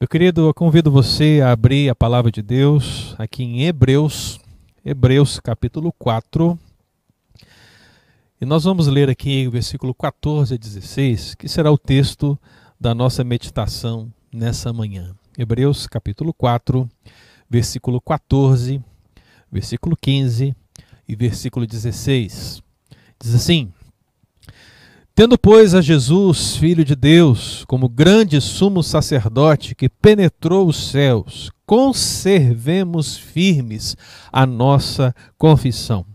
Meu 0.00 0.06
querido, 0.06 0.46
eu 0.46 0.54
convido 0.54 0.92
você 0.92 1.40
a 1.42 1.50
abrir 1.50 1.88
a 1.88 1.94
palavra 1.94 2.30
de 2.30 2.40
Deus 2.40 3.16
aqui 3.18 3.42
em 3.42 3.64
Hebreus, 3.64 4.38
Hebreus 4.84 5.40
capítulo 5.40 5.92
4. 5.98 6.56
E 8.40 8.46
nós 8.46 8.62
vamos 8.62 8.86
ler 8.86 9.10
aqui 9.10 9.48
o 9.48 9.50
versículo 9.50 9.92
14 9.92 10.54
a 10.54 10.56
16, 10.56 11.34
que 11.34 11.48
será 11.48 11.72
o 11.72 11.76
texto 11.76 12.38
da 12.78 12.94
nossa 12.94 13.24
meditação 13.24 14.08
nessa 14.32 14.72
manhã. 14.72 15.16
Hebreus 15.36 15.88
capítulo 15.88 16.32
4, 16.32 16.88
versículo 17.50 18.00
14, 18.00 18.80
versículo 19.50 19.96
15 20.00 20.54
e 21.08 21.16
versículo 21.16 21.66
16. 21.66 22.62
Diz 23.20 23.34
assim: 23.34 23.72
Tendo, 25.18 25.36
pois, 25.36 25.74
a 25.74 25.80
Jesus, 25.80 26.54
Filho 26.54 26.84
de 26.84 26.94
Deus, 26.94 27.64
como 27.66 27.88
grande 27.88 28.40
sumo 28.40 28.84
sacerdote 28.84 29.74
que 29.74 29.88
penetrou 29.88 30.68
os 30.68 30.90
céus, 30.92 31.50
conservemos 31.66 33.16
firmes 33.16 33.96
a 34.32 34.46
nossa 34.46 35.12
confissão. 35.36 36.06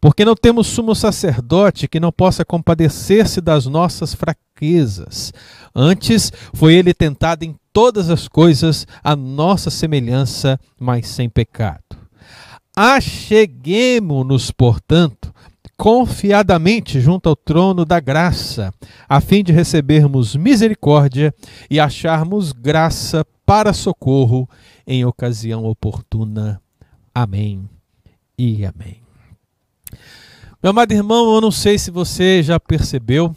Porque 0.00 0.24
não 0.24 0.36
temos 0.36 0.68
sumo 0.68 0.94
sacerdote 0.94 1.88
que 1.88 1.98
não 1.98 2.12
possa 2.12 2.44
compadecer-se 2.44 3.40
das 3.40 3.66
nossas 3.66 4.14
fraquezas. 4.14 5.32
Antes 5.74 6.30
foi 6.54 6.74
ele 6.74 6.94
tentado 6.94 7.44
em 7.44 7.56
todas 7.72 8.08
as 8.08 8.28
coisas, 8.28 8.86
a 9.02 9.16
nossa 9.16 9.68
semelhança, 9.68 10.60
mas 10.78 11.08
sem 11.08 11.28
pecado. 11.28 11.82
Acheguemo-nos, 12.76 14.52
portanto, 14.52 15.34
confiadamente 15.78 17.00
junto 17.00 17.28
ao 17.28 17.36
trono 17.36 17.84
da 17.84 18.00
graça, 18.00 18.74
a 19.08 19.20
fim 19.20 19.44
de 19.44 19.52
recebermos 19.52 20.34
misericórdia 20.34 21.32
e 21.70 21.78
acharmos 21.78 22.50
graça 22.50 23.24
para 23.46 23.72
socorro 23.72 24.50
em 24.84 25.04
ocasião 25.04 25.64
oportuna. 25.64 26.60
Amém 27.14 27.70
e 28.36 28.66
amém. 28.66 29.00
Meu 30.60 30.70
amado 30.70 30.90
irmão, 30.90 31.32
eu 31.36 31.40
não 31.40 31.52
sei 31.52 31.78
se 31.78 31.92
você 31.92 32.42
já 32.42 32.58
percebeu, 32.58 33.34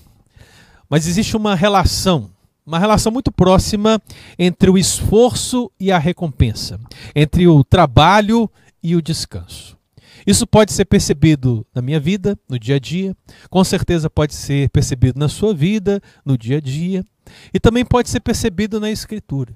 mas 0.89 1.07
existe 1.07 1.37
uma 1.37 1.53
relação, 1.53 2.31
uma 2.65 2.79
relação 2.79 3.11
muito 3.11 3.31
próxima 3.31 4.01
entre 4.37 4.71
o 4.71 4.79
esforço 4.79 5.71
e 5.79 5.91
a 5.91 5.99
recompensa, 5.99 6.79
entre 7.15 7.47
o 7.47 7.63
trabalho 7.63 8.49
e 8.81 8.95
o 8.95 9.01
descanso. 9.01 9.79
Isso 10.25 10.45
pode 10.45 10.71
ser 10.71 10.85
percebido 10.85 11.65
na 11.73 11.81
minha 11.81 11.99
vida, 11.99 12.37
no 12.47 12.59
dia 12.59 12.75
a 12.75 12.79
dia, 12.79 13.15
com 13.49 13.63
certeza 13.63 14.09
pode 14.09 14.33
ser 14.33 14.69
percebido 14.69 15.19
na 15.19 15.27
sua 15.27 15.53
vida, 15.53 16.01
no 16.25 16.37
dia 16.37 16.57
a 16.57 16.61
dia, 16.61 17.05
e 17.53 17.59
também 17.59 17.85
pode 17.85 18.09
ser 18.09 18.19
percebido 18.19 18.79
na 18.79 18.91
Escritura. 18.91 19.55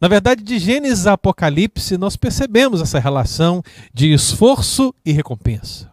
Na 0.00 0.08
verdade, 0.08 0.42
de 0.42 0.58
Gênesis 0.58 1.06
a 1.06 1.12
Apocalipse, 1.12 1.96
nós 1.96 2.16
percebemos 2.16 2.80
essa 2.80 2.98
relação 2.98 3.62
de 3.92 4.12
esforço 4.12 4.94
e 5.04 5.12
recompensa. 5.12 5.90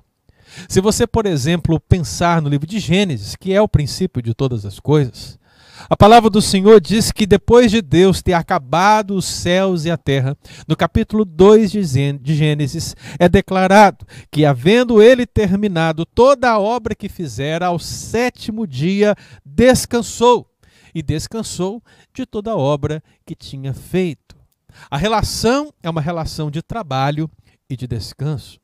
Se 0.67 0.81
você, 0.81 1.07
por 1.07 1.25
exemplo, 1.25 1.79
pensar 1.79 2.41
no 2.41 2.49
livro 2.49 2.67
de 2.67 2.79
Gênesis, 2.79 3.35
que 3.35 3.53
é 3.53 3.61
o 3.61 3.69
princípio 3.69 4.21
de 4.21 4.33
todas 4.33 4.65
as 4.65 4.79
coisas, 4.79 5.39
a 5.89 5.97
palavra 5.97 6.29
do 6.29 6.41
Senhor 6.41 6.79
diz 6.79 7.11
que 7.11 7.25
depois 7.25 7.71
de 7.71 7.81
Deus 7.81 8.21
ter 8.21 8.33
acabado 8.33 9.15
os 9.15 9.25
céus 9.25 9.85
e 9.85 9.91
a 9.91 9.97
terra, 9.97 10.37
no 10.67 10.75
capítulo 10.75 11.25
2 11.25 11.71
de 11.71 12.35
Gênesis, 12.35 12.95
é 13.19 13.27
declarado 13.27 14.05
que, 14.29 14.45
havendo 14.45 15.01
ele 15.01 15.25
terminado 15.25 16.05
toda 16.05 16.49
a 16.49 16.59
obra 16.59 16.95
que 16.95 17.09
fizera, 17.09 17.67
ao 17.67 17.79
sétimo 17.79 18.67
dia 18.67 19.15
descansou. 19.45 20.47
E 20.93 21.01
descansou 21.01 21.81
de 22.13 22.25
toda 22.25 22.51
a 22.51 22.57
obra 22.57 23.01
que 23.25 23.33
tinha 23.33 23.73
feito. 23.73 24.35
A 24.89 24.97
relação 24.97 25.73
é 25.81 25.89
uma 25.89 26.01
relação 26.01 26.51
de 26.51 26.61
trabalho 26.61 27.29
e 27.69 27.75
de 27.75 27.87
descanso. 27.87 28.60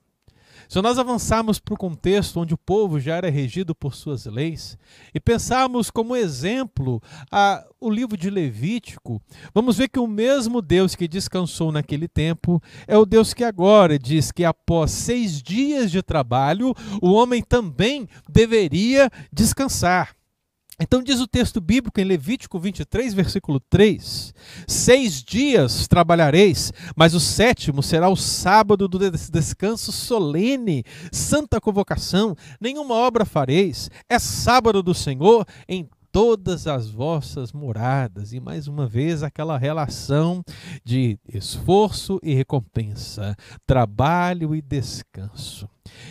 Se 0.68 0.82
nós 0.82 1.00
avançarmos 1.00 1.60
para 1.60 1.74
o 1.74 1.78
contexto 1.78 2.42
onde 2.42 2.54
o 2.54 2.58
povo 2.58 3.00
já 3.00 3.16
era 3.16 3.30
regido 3.30 3.74
por 3.74 3.96
suas 3.96 4.26
leis 4.26 4.78
e 5.14 5.20
pensarmos 5.20 5.90
como 5.90 6.16
exemplo 6.16 7.02
a, 7.32 7.66
o 7.80 7.90
livro 7.90 8.18
de 8.18 8.30
Levítico, 8.30 9.22
vamos 9.54 9.78
ver 9.78 9.88
que 9.88 10.00
o 10.00 10.08
mesmo 10.08 10.62
Deus 10.62 10.94
que 10.94 11.08
descansou 11.08 11.72
naquele 11.72 12.08
tempo 12.08 12.62
é 12.86 12.98
o 12.98 13.06
Deus 13.06 13.34
que 13.34 13.46
agora 13.46 13.98
diz 13.98 14.30
que 14.30 14.44
após 14.44 14.92
seis 14.92 15.42
dias 15.42 15.90
de 15.90 16.04
trabalho, 16.04 16.74
o 17.02 17.14
homem 17.14 17.42
também 17.42 18.08
deveria 18.28 19.10
descansar. 19.32 20.17
Então 20.80 21.02
diz 21.02 21.20
o 21.20 21.26
texto 21.26 21.60
bíblico 21.60 22.00
em 22.00 22.04
Levítico 22.04 22.60
23, 22.60 23.12
versículo 23.12 23.60
3: 23.60 24.32
Seis 24.68 25.24
dias 25.24 25.88
trabalhareis, 25.88 26.72
mas 26.96 27.16
o 27.16 27.20
sétimo 27.20 27.82
será 27.82 28.08
o 28.10 28.16
sábado 28.16 28.88
do 28.88 29.00
descanso 29.10 29.92
solene, 29.92 30.84
santa 31.12 31.60
convocação, 31.60 32.36
nenhuma 32.62 32.94
obra 32.94 33.26
fareis, 33.26 33.90
é 34.08 34.20
sábado 34.20 34.84
do 34.84 34.94
Senhor, 34.94 35.48
em 35.68 35.90
todas 36.18 36.66
as 36.66 36.90
vossas 36.90 37.54
moradas. 37.54 38.34
E 38.34 38.40
mais 38.40 38.68
uma 38.68 38.88
vez, 38.88 39.22
aquela 39.22 39.56
relação 39.56 40.44
de 40.84 41.20
esforço 41.32 42.20
e 42.24 42.34
recompensa, 42.34 43.36
trabalho 43.68 44.56
e 44.56 44.62
descanso. 44.64 45.70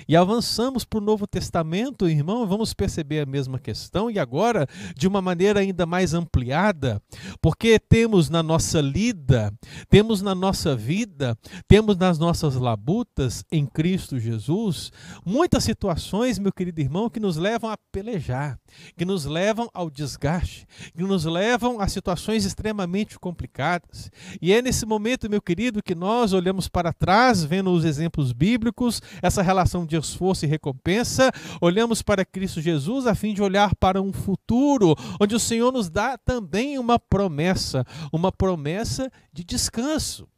E 0.09 0.17
avançamos 0.17 0.85
para 0.85 0.99
o 0.99 1.03
Novo 1.03 1.27
Testamento, 1.27 2.09
irmão, 2.09 2.47
vamos 2.47 2.73
perceber 2.73 3.21
a 3.21 3.27
mesma 3.27 3.59
questão 3.59 4.11
e 4.11 4.19
agora 4.19 4.67
de 4.97 5.07
uma 5.07 5.21
maneira 5.21 5.61
ainda 5.61 5.87
mais 5.87 6.15
ampliada, 6.15 7.01
porque 7.41 7.79
temos 7.79 8.29
na 8.29 8.43
nossa 8.43 8.81
lida, 8.81 9.53
temos 9.89 10.23
na 10.23 10.35
nossa 10.35 10.77
vida, 10.77 11.37
temos 11.67 11.97
nas 11.97 12.19
nossas 12.19 12.55
labutas 12.57 13.45
em 13.51 13.67
Cristo 13.67 14.19
Jesus, 14.19 14.93
muitas 15.25 15.65
situações, 15.65 16.39
meu 16.39 16.53
querido 16.53 16.81
irmão, 16.81 17.11
que 17.11 17.21
nos 17.21 17.37
levam 17.37 17.71
a 17.71 17.77
pelejar, 17.93 18.59
que 18.97 19.05
nos 19.05 19.25
levam 19.25 19.69
ao 19.75 19.91
desgaste, 19.97 20.67
que 20.95 21.03
nos 21.03 21.25
levam 21.25 21.81
a 21.81 21.89
situações 21.89 22.45
extremamente 22.45 23.19
complicadas. 23.19 24.11
E 24.41 24.53
é 24.53 24.61
nesse 24.61 24.85
momento, 24.85 25.31
meu 25.31 25.41
querido, 25.41 25.83
que 25.83 25.95
nós 25.95 26.33
olhamos 26.33 26.69
para 26.69 26.93
trás, 26.93 27.43
vendo 27.43 27.71
os 27.71 27.85
exemplos 27.85 28.33
bíblicos, 28.33 29.01
essa 29.23 29.43
relação 29.43 29.87
de 29.87 29.97
esforço 29.97 30.45
e 30.45 30.49
recompensa, 30.49 31.33
olhamos 31.61 32.03
para 32.03 32.25
Cristo 32.25 32.61
Jesus 32.61 33.07
a 33.07 33.15
fim 33.15 33.33
de 33.33 33.43
olhar 33.43 33.75
para 33.75 34.03
um 34.03 34.13
futuro 34.13 34.95
onde 35.19 35.35
o 35.35 35.41
Senhor 35.41 35.73
nos 35.73 35.89
dá 35.89 36.19
também 36.19 36.79
uma 36.79 36.99
promessa, 36.99 37.85
uma 38.13 38.31
promessa 38.31 39.11
de 39.33 39.43
descanso. 39.43 40.29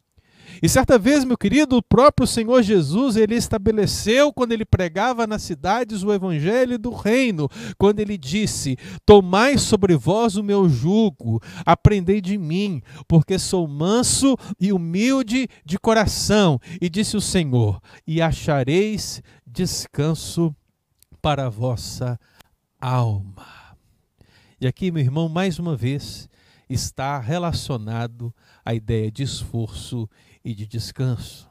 E 0.61 0.67
certa 0.67 0.97
vez, 0.97 1.23
meu 1.23 1.37
querido, 1.37 1.77
o 1.77 1.83
próprio 1.83 2.27
Senhor 2.27 2.61
Jesus, 2.61 3.15
ele 3.15 3.35
estabeleceu 3.35 4.33
quando 4.33 4.51
ele 4.51 4.65
pregava 4.65 5.25
nas 5.25 5.41
cidades 5.41 6.03
o 6.03 6.13
evangelho 6.13 6.77
do 6.77 6.91
reino, 6.91 7.47
quando 7.77 7.99
ele 7.99 8.17
disse: 8.17 8.77
"Tomai 9.05 9.57
sobre 9.57 9.95
vós 9.95 10.35
o 10.35 10.43
meu 10.43 10.67
jugo, 10.67 11.41
aprendei 11.65 12.21
de 12.21 12.37
mim, 12.37 12.81
porque 13.07 13.39
sou 13.39 13.67
manso 13.67 14.35
e 14.59 14.73
humilde 14.73 15.47
de 15.65 15.77
coração", 15.77 16.59
e 16.81 16.89
disse 16.89 17.15
o 17.15 17.21
Senhor: 17.21 17.81
"E 18.05 18.21
achareis 18.21 19.21
descanso 19.45 20.53
para 21.21 21.45
a 21.45 21.49
vossa 21.49 22.19
alma". 22.79 23.59
E 24.61 24.67
aqui, 24.67 24.91
meu 24.91 25.01
irmão, 25.01 25.29
mais 25.29 25.57
uma 25.57 25.73
vez, 25.73 26.29
está 26.69 27.17
relacionado 27.17 28.33
à 28.63 28.73
ideia 28.73 29.09
de 29.11 29.23
esforço 29.23 30.07
e 30.43 30.53
de 30.53 30.65
descanso. 30.65 31.49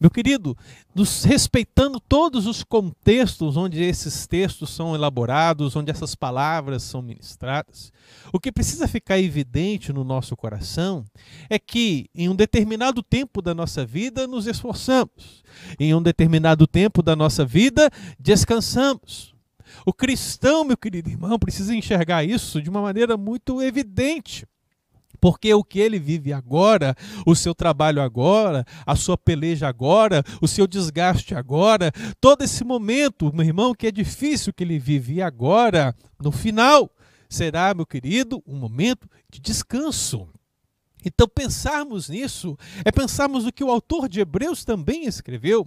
Meu 0.00 0.10
querido, 0.10 0.56
nos 0.94 1.24
respeitando 1.24 2.00
todos 2.00 2.46
os 2.46 2.62
contextos 2.62 3.56
onde 3.56 3.82
esses 3.82 4.26
textos 4.26 4.70
são 4.70 4.94
elaborados, 4.94 5.76
onde 5.76 5.90
essas 5.90 6.14
palavras 6.14 6.82
são 6.82 7.02
ministradas, 7.02 7.92
o 8.32 8.40
que 8.40 8.52
precisa 8.52 8.88
ficar 8.88 9.18
evidente 9.18 9.92
no 9.92 10.04
nosso 10.04 10.36
coração 10.36 11.04
é 11.48 11.58
que 11.58 12.08
em 12.14 12.28
um 12.28 12.34
determinado 12.34 13.02
tempo 13.02 13.40
da 13.40 13.54
nossa 13.54 13.84
vida 13.84 14.26
nos 14.26 14.46
esforçamos, 14.46 15.42
em 15.78 15.94
um 15.94 16.02
determinado 16.02 16.66
tempo 16.66 17.02
da 17.02 17.14
nossa 17.14 17.44
vida 17.44 17.90
descansamos. 18.18 19.34
O 19.84 19.92
cristão, 19.92 20.64
meu 20.64 20.76
querido 20.76 21.10
irmão, 21.10 21.38
precisa 21.38 21.74
enxergar 21.74 22.24
isso 22.24 22.62
de 22.62 22.70
uma 22.70 22.80
maneira 22.80 23.16
muito 23.16 23.62
evidente. 23.62 24.46
Porque 25.24 25.54
o 25.54 25.64
que 25.64 25.78
ele 25.78 25.98
vive 25.98 26.34
agora, 26.34 26.94
o 27.24 27.34
seu 27.34 27.54
trabalho 27.54 28.02
agora, 28.02 28.62
a 28.84 28.94
sua 28.94 29.16
peleja 29.16 29.66
agora, 29.66 30.22
o 30.38 30.46
seu 30.46 30.66
desgaste 30.66 31.34
agora, 31.34 31.90
todo 32.20 32.44
esse 32.44 32.62
momento, 32.62 33.34
meu 33.34 33.46
irmão, 33.46 33.74
que 33.74 33.86
é 33.86 33.90
difícil 33.90 34.52
que 34.52 34.62
ele 34.62 34.78
vive 34.78 35.22
agora, 35.22 35.96
no 36.22 36.30
final, 36.30 36.90
será, 37.26 37.72
meu 37.72 37.86
querido, 37.86 38.42
um 38.46 38.54
momento 38.54 39.08
de 39.32 39.40
descanso. 39.40 40.28
Então, 41.04 41.28
pensarmos 41.28 42.08
nisso 42.08 42.56
é 42.84 42.90
pensarmos 42.90 43.44
no 43.44 43.52
que 43.52 43.62
o 43.62 43.70
autor 43.70 44.08
de 44.08 44.20
Hebreus 44.20 44.64
também 44.64 45.04
escreveu. 45.06 45.66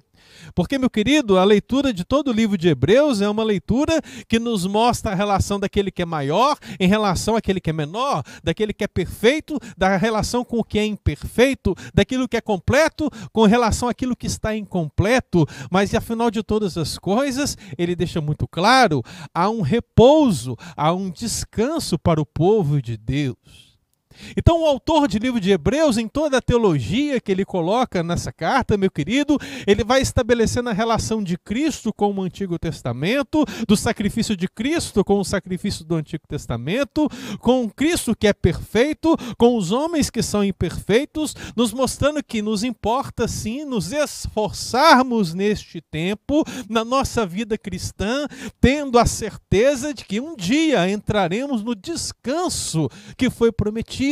Porque, 0.55 0.77
meu 0.77 0.89
querido, 0.89 1.37
a 1.37 1.43
leitura 1.43 1.93
de 1.93 2.03
todo 2.03 2.29
o 2.29 2.33
livro 2.33 2.57
de 2.57 2.67
Hebreus 2.67 3.21
é 3.21 3.29
uma 3.29 3.43
leitura 3.43 4.01
que 4.27 4.39
nos 4.39 4.65
mostra 4.65 5.11
a 5.11 5.15
relação 5.15 5.59
daquele 5.59 5.91
que 5.91 6.01
é 6.01 6.05
maior 6.05 6.57
em 6.79 6.87
relação 6.87 7.35
àquele 7.35 7.59
que 7.59 7.69
é 7.69 7.73
menor, 7.73 8.23
daquele 8.43 8.73
que 8.73 8.83
é 8.83 8.87
perfeito, 8.87 9.59
da 9.77 9.95
relação 9.97 10.43
com 10.43 10.57
o 10.57 10.63
que 10.63 10.79
é 10.79 10.85
imperfeito, 10.85 11.75
daquilo 11.93 12.27
que 12.27 12.37
é 12.37 12.41
completo 12.41 13.09
com 13.31 13.45
relação 13.45 13.87
àquilo 13.87 14.15
que 14.15 14.27
está 14.27 14.55
incompleto. 14.55 15.45
Mas, 15.69 15.93
afinal 15.93 16.31
de 16.31 16.43
todas 16.43 16.77
as 16.77 16.97
coisas, 16.97 17.57
ele 17.77 17.95
deixa 17.95 18.19
muito 18.21 18.47
claro: 18.47 19.03
há 19.33 19.49
um 19.49 19.61
repouso, 19.61 20.55
há 20.75 20.93
um 20.93 21.09
descanso 21.09 21.97
para 21.99 22.21
o 22.21 22.25
povo 22.25 22.81
de 22.81 22.97
Deus. 22.97 23.66
Então, 24.35 24.61
o 24.61 24.65
autor 24.65 25.07
de 25.07 25.19
livro 25.19 25.39
de 25.39 25.51
Hebreus, 25.51 25.97
em 25.97 26.07
toda 26.07 26.37
a 26.37 26.41
teologia 26.41 27.19
que 27.19 27.31
ele 27.31 27.45
coloca 27.45 28.01
nessa 28.01 28.31
carta, 28.31 28.77
meu 28.77 28.89
querido, 28.89 29.37
ele 29.65 29.83
vai 29.83 30.01
estabelecendo 30.01 30.69
a 30.69 30.73
relação 30.73 31.23
de 31.23 31.37
Cristo 31.37 31.93
com 31.93 32.13
o 32.13 32.21
Antigo 32.21 32.57
Testamento, 32.57 33.45
do 33.67 33.75
sacrifício 33.75 34.35
de 34.35 34.47
Cristo 34.47 35.03
com 35.03 35.19
o 35.19 35.25
sacrifício 35.25 35.85
do 35.85 35.95
Antigo 35.95 36.23
Testamento, 36.27 37.07
com 37.39 37.69
Cristo 37.69 38.15
que 38.15 38.27
é 38.27 38.33
perfeito, 38.33 39.15
com 39.37 39.55
os 39.57 39.71
homens 39.71 40.09
que 40.09 40.23
são 40.23 40.43
imperfeitos, 40.43 41.35
nos 41.55 41.73
mostrando 41.73 42.23
que 42.23 42.41
nos 42.41 42.63
importa 42.63 43.27
sim 43.27 43.65
nos 43.65 43.91
esforçarmos 43.91 45.33
neste 45.33 45.81
tempo, 45.81 46.43
na 46.69 46.83
nossa 46.83 47.25
vida 47.25 47.57
cristã, 47.57 48.27
tendo 48.59 48.97
a 48.97 49.05
certeza 49.05 49.93
de 49.93 50.05
que 50.05 50.19
um 50.19 50.35
dia 50.35 50.89
entraremos 50.89 51.63
no 51.63 51.75
descanso 51.75 52.89
que 53.17 53.29
foi 53.29 53.51
prometido 53.51 54.06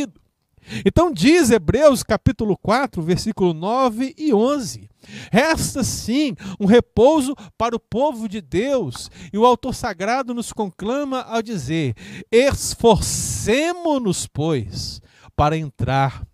então 0.84 1.12
diz 1.12 1.50
Hebreus 1.50 2.02
capítulo 2.02 2.56
4, 2.56 3.00
versículo 3.02 3.54
9 3.54 4.14
e 4.18 4.34
11. 4.34 4.88
Resta 5.30 5.84
sim 5.84 6.34
um 6.58 6.66
repouso 6.66 7.36
para 7.56 7.76
o 7.76 7.80
povo 7.80 8.28
de 8.28 8.40
Deus, 8.40 9.08
e 9.32 9.38
o 9.38 9.46
autor 9.46 9.74
sagrado 9.74 10.34
nos 10.34 10.52
conclama 10.52 11.22
ao 11.22 11.40
dizer: 11.40 11.94
esforcemo-nos, 12.30 14.26
pois, 14.26 15.00
para 15.36 15.56
entrar 15.56 16.26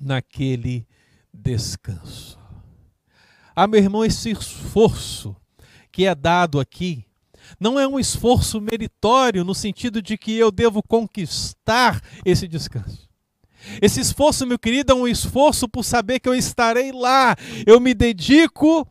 naquele 0.00 0.86
descanso. 1.32 2.38
Ah, 3.54 3.66
meu 3.66 3.80
irmão, 3.80 4.04
esse 4.04 4.30
esforço 4.30 5.34
que 5.90 6.04
é 6.06 6.14
dado 6.14 6.60
aqui 6.60 7.04
não 7.58 7.78
é 7.78 7.86
um 7.86 7.98
esforço 7.98 8.60
meritório 8.60 9.44
no 9.44 9.54
sentido 9.54 10.02
de 10.02 10.16
que 10.16 10.36
eu 10.36 10.50
devo 10.50 10.82
conquistar 10.82 12.00
esse 12.24 12.46
descanso. 12.46 13.06
Esse 13.82 14.00
esforço, 14.00 14.46
meu 14.46 14.58
querido, 14.58 14.92
é 14.92 14.94
um 14.94 15.08
esforço 15.08 15.68
por 15.68 15.84
saber 15.84 16.20
que 16.20 16.28
eu 16.28 16.34
estarei 16.34 16.92
lá. 16.92 17.34
Eu 17.66 17.80
me 17.80 17.94
dedico, 17.94 18.86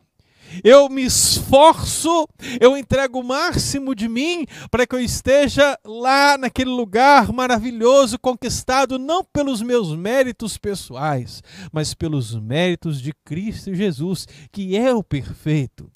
eu 0.62 0.88
me 0.88 1.04
esforço, 1.04 2.28
eu 2.60 2.76
entrego 2.76 3.20
o 3.20 3.24
máximo 3.24 3.94
de 3.94 4.08
mim 4.08 4.46
para 4.70 4.86
que 4.86 4.94
eu 4.94 5.00
esteja 5.00 5.78
lá 5.84 6.36
naquele 6.38 6.70
lugar 6.70 7.32
maravilhoso, 7.32 8.18
conquistado 8.18 8.98
não 8.98 9.24
pelos 9.24 9.62
meus 9.62 9.94
méritos 9.94 10.56
pessoais, 10.56 11.42
mas 11.72 11.94
pelos 11.94 12.34
méritos 12.34 13.00
de 13.00 13.12
Cristo 13.24 13.74
Jesus, 13.74 14.26
que 14.52 14.76
é 14.76 14.92
o 14.92 15.02
perfeito. 15.02 15.90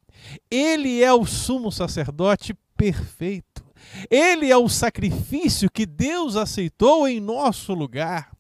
Ele 0.50 1.02
é 1.02 1.12
o 1.12 1.26
sumo 1.26 1.70
sacerdote 1.70 2.55
perfeito. 2.76 3.64
Ele 4.11 4.50
é 4.50 4.56
o 4.56 4.69
sacrifício 4.69 5.70
que 5.70 5.87
Deus 5.87 6.37
aceitou 6.37 7.08
em 7.08 7.20
nosso 7.20 7.75
lugar. 7.75 8.31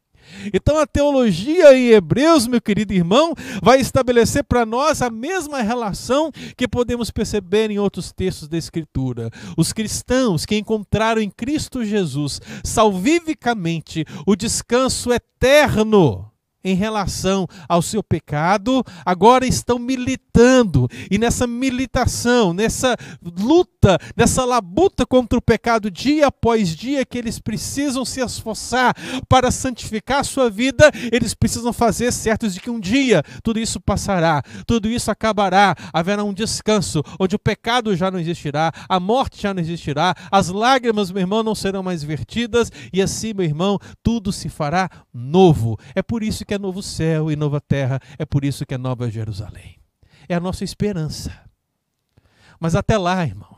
Então 0.52 0.78
a 0.78 0.86
teologia 0.86 1.74
em 1.74 1.88
Hebreus, 1.88 2.46
meu 2.46 2.60
querido 2.60 2.92
irmão, 2.92 3.34
vai 3.62 3.80
estabelecer 3.80 4.44
para 4.44 4.64
nós 4.64 5.02
a 5.02 5.10
mesma 5.10 5.60
relação 5.60 6.30
que 6.56 6.68
podemos 6.68 7.10
perceber 7.10 7.70
em 7.70 7.78
outros 7.78 8.12
textos 8.12 8.48
da 8.48 8.56
Escritura. 8.56 9.30
Os 9.56 9.72
cristãos 9.72 10.46
que 10.46 10.56
encontraram 10.56 11.20
em 11.20 11.30
Cristo 11.30 11.84
Jesus 11.84 12.40
salvificamente 12.62 14.04
o 14.26 14.36
descanso 14.36 15.12
eterno 15.12 16.29
em 16.64 16.74
relação 16.74 17.46
ao 17.68 17.82
seu 17.82 18.02
pecado, 18.02 18.84
agora 19.04 19.46
estão 19.46 19.78
militando. 19.78 20.88
E 21.10 21.18
nessa 21.18 21.46
militação, 21.46 22.52
nessa 22.52 22.96
luta, 23.38 23.98
nessa 24.16 24.44
labuta 24.44 25.06
contra 25.06 25.38
o 25.38 25.42
pecado 25.42 25.90
dia 25.90 26.26
após 26.26 26.74
dia, 26.76 27.04
que 27.04 27.18
eles 27.18 27.38
precisam 27.38 28.04
se 28.04 28.20
esforçar 28.20 28.94
para 29.28 29.50
santificar 29.50 30.20
a 30.20 30.24
sua 30.24 30.50
vida, 30.50 30.90
eles 31.10 31.34
precisam 31.34 31.72
fazer 31.72 32.12
certos 32.12 32.54
de 32.54 32.60
que 32.60 32.70
um 32.70 32.80
dia 32.80 33.22
tudo 33.42 33.58
isso 33.58 33.80
passará, 33.80 34.42
tudo 34.66 34.88
isso 34.88 35.10
acabará, 35.10 35.74
haverá 35.92 36.24
um 36.24 36.32
descanso, 36.32 37.02
onde 37.18 37.36
o 37.36 37.38
pecado 37.38 37.96
já 37.96 38.10
não 38.10 38.18
existirá, 38.18 38.72
a 38.88 39.00
morte 39.00 39.40
já 39.40 39.54
não 39.54 39.60
existirá, 39.60 40.14
as 40.30 40.48
lágrimas, 40.48 41.10
meu 41.10 41.20
irmão, 41.20 41.42
não 41.42 41.54
serão 41.54 41.82
mais 41.82 42.02
vertidas, 42.02 42.70
e 42.92 43.00
assim, 43.00 43.32
meu 43.34 43.44
irmão, 43.44 43.78
tudo 44.02 44.32
se 44.32 44.48
fará 44.48 44.88
novo. 45.12 45.78
É 45.94 46.02
por 46.02 46.22
isso 46.22 46.44
que 46.44 46.49
que 46.50 46.54
é 46.54 46.58
novo 46.58 46.82
céu 46.82 47.30
e 47.30 47.36
nova 47.36 47.60
terra, 47.60 48.00
é 48.18 48.24
por 48.24 48.44
isso 48.44 48.66
que 48.66 48.74
é 48.74 48.78
nova 48.78 49.08
Jerusalém. 49.08 49.78
É 50.28 50.34
a 50.34 50.40
nossa 50.40 50.64
esperança. 50.64 51.32
Mas 52.58 52.74
até 52.74 52.98
lá, 52.98 53.24
irmão, 53.24 53.56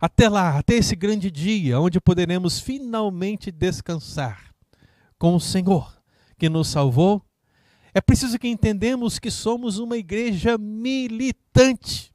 até 0.00 0.28
lá, 0.28 0.58
até 0.58 0.74
esse 0.74 0.96
grande 0.96 1.30
dia, 1.30 1.78
onde 1.78 2.00
poderemos 2.00 2.58
finalmente 2.58 3.52
descansar 3.52 4.52
com 5.20 5.36
o 5.36 5.40
Senhor 5.40 6.02
que 6.36 6.48
nos 6.48 6.66
salvou, 6.66 7.24
é 7.94 8.00
preciso 8.00 8.40
que 8.40 8.48
entendamos 8.48 9.20
que 9.20 9.30
somos 9.30 9.78
uma 9.78 9.96
igreja 9.96 10.58
militante. 10.58 12.12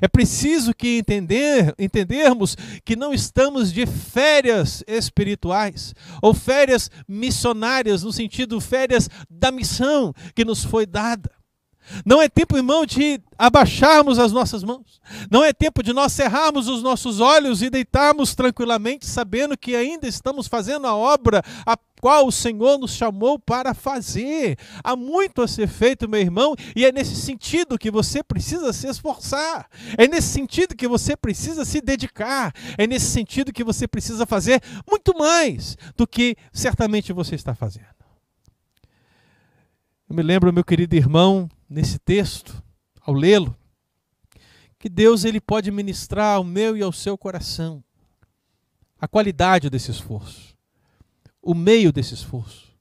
É 0.00 0.08
preciso 0.08 0.74
que 0.74 0.98
entender, 0.98 1.74
entendermos 1.78 2.56
que 2.84 2.96
não 2.96 3.12
estamos 3.12 3.72
de 3.72 3.86
férias 3.86 4.82
espirituais 4.86 5.94
ou 6.22 6.34
férias 6.34 6.90
missionárias, 7.06 8.02
no 8.02 8.12
sentido 8.12 8.60
férias 8.60 9.08
da 9.28 9.50
missão 9.50 10.12
que 10.34 10.44
nos 10.44 10.64
foi 10.64 10.86
dada. 10.86 11.30
Não 12.04 12.20
é 12.20 12.28
tempo, 12.28 12.56
irmão, 12.56 12.84
de 12.84 13.20
abaixarmos 13.38 14.18
as 14.18 14.32
nossas 14.32 14.62
mãos. 14.62 15.00
Não 15.30 15.42
é 15.42 15.52
tempo 15.52 15.82
de 15.82 15.92
nós 15.92 16.12
cerrarmos 16.12 16.68
os 16.68 16.82
nossos 16.82 17.20
olhos 17.20 17.62
e 17.62 17.70
deitarmos 17.70 18.34
tranquilamente, 18.34 19.06
sabendo 19.06 19.56
que 19.56 19.74
ainda 19.74 20.06
estamos 20.06 20.46
fazendo 20.46 20.86
a 20.86 20.94
obra 20.94 21.42
a 21.64 21.76
qual 22.00 22.26
o 22.26 22.32
Senhor 22.32 22.78
nos 22.78 22.92
chamou 22.92 23.38
para 23.38 23.74
fazer. 23.74 24.56
Há 24.82 24.96
muito 24.96 25.42
a 25.42 25.48
ser 25.48 25.68
feito, 25.68 26.08
meu 26.08 26.20
irmão, 26.20 26.54
e 26.74 26.84
é 26.84 26.92
nesse 26.92 27.16
sentido 27.16 27.78
que 27.78 27.90
você 27.90 28.22
precisa 28.22 28.72
se 28.72 28.86
esforçar. 28.88 29.68
É 29.96 30.06
nesse 30.06 30.28
sentido 30.28 30.76
que 30.76 30.88
você 30.88 31.16
precisa 31.16 31.64
se 31.64 31.80
dedicar. 31.80 32.52
É 32.76 32.86
nesse 32.86 33.06
sentido 33.06 33.52
que 33.52 33.64
você 33.64 33.86
precisa 33.86 34.26
fazer 34.26 34.62
muito 34.88 35.16
mais 35.16 35.76
do 35.96 36.06
que 36.06 36.36
certamente 36.52 37.12
você 37.12 37.34
está 37.34 37.54
fazendo. 37.54 37.86
Eu 40.08 40.16
me 40.16 40.22
lembro, 40.22 40.52
meu 40.52 40.64
querido 40.64 40.96
irmão, 40.96 41.50
nesse 41.68 41.98
texto, 41.98 42.62
ao 43.02 43.12
lê-lo, 43.12 43.54
que 44.78 44.88
Deus 44.88 45.24
ele 45.24 45.40
pode 45.40 45.70
ministrar 45.70 46.36
ao 46.36 46.44
meu 46.44 46.76
e 46.76 46.82
ao 46.82 46.92
seu 46.92 47.18
coração 47.18 47.82
a 49.00 49.06
qualidade 49.06 49.68
desse 49.68 49.90
esforço, 49.90 50.47
o 51.48 51.54
meio 51.54 51.90
desse 51.90 52.12
esforço, 52.12 52.76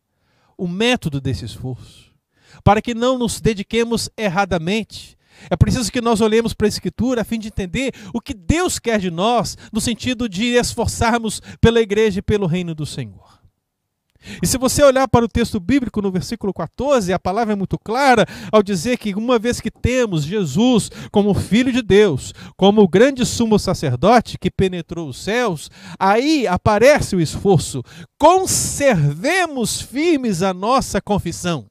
o 0.58 0.68
método 0.68 1.22
desse 1.22 1.46
esforço, 1.46 2.14
para 2.66 2.82
que 2.82 2.94
não 2.94 3.18
nos 3.18 3.40
dediquemos 3.40 4.10
erradamente. 4.18 5.18
É 5.50 5.56
preciso 5.56 5.90
que 5.90 6.02
nós 6.02 6.20
olhemos 6.20 6.54
para 6.54 6.68
a 6.68 6.76
Escritura 6.76 7.22
a 7.22 7.24
fim 7.24 7.40
de 7.40 7.48
entender 7.48 7.94
o 8.14 8.20
que 8.20 8.34
Deus 8.34 8.78
quer 8.78 9.00
de 9.00 9.10
nós, 9.10 9.58
no 9.72 9.80
sentido 9.80 10.28
de 10.28 10.48
esforçarmos 10.48 11.42
pela 11.62 11.80
igreja 11.80 12.20
e 12.20 12.22
pelo 12.22 12.46
reino 12.46 12.76
do 12.76 12.86
Senhor. 12.86 13.37
E 14.42 14.48
se 14.48 14.58
você 14.58 14.84
olhar 14.84 15.08
para 15.08 15.26
o 15.26 15.28
texto 15.28 15.60
bíblico 15.60 16.02
no 16.02 16.12
versículo 16.12 16.54
14, 16.54 17.14
a 17.14 17.20
palavra 17.20 17.54
é 17.54 17.56
muito 17.56 17.78
clara 17.78 18.26
ao 18.52 18.62
dizer 18.62 18.98
que 18.98 19.14
uma 19.16 19.40
vez 19.40 19.62
que 19.62 19.72
temos 19.72 20.24
Jesus 20.24 20.90
como 21.12 21.34
Filho 21.34 21.72
de 21.72 21.82
Deus, 21.82 22.34
como 22.56 22.82
o 22.82 22.88
grande 22.88 23.26
sumo 23.26 23.58
sacerdote 23.58 24.38
que 24.38 24.52
penetrou 24.52 25.10
os 25.10 25.24
céus, 25.24 25.70
aí 26.00 26.48
aparece 26.48 27.16
o 27.16 27.22
esforço. 27.22 27.84
Conservemos 28.20 29.82
firmes 29.82 30.42
a 30.42 30.54
nossa 30.54 31.02
confissão. 31.02 31.66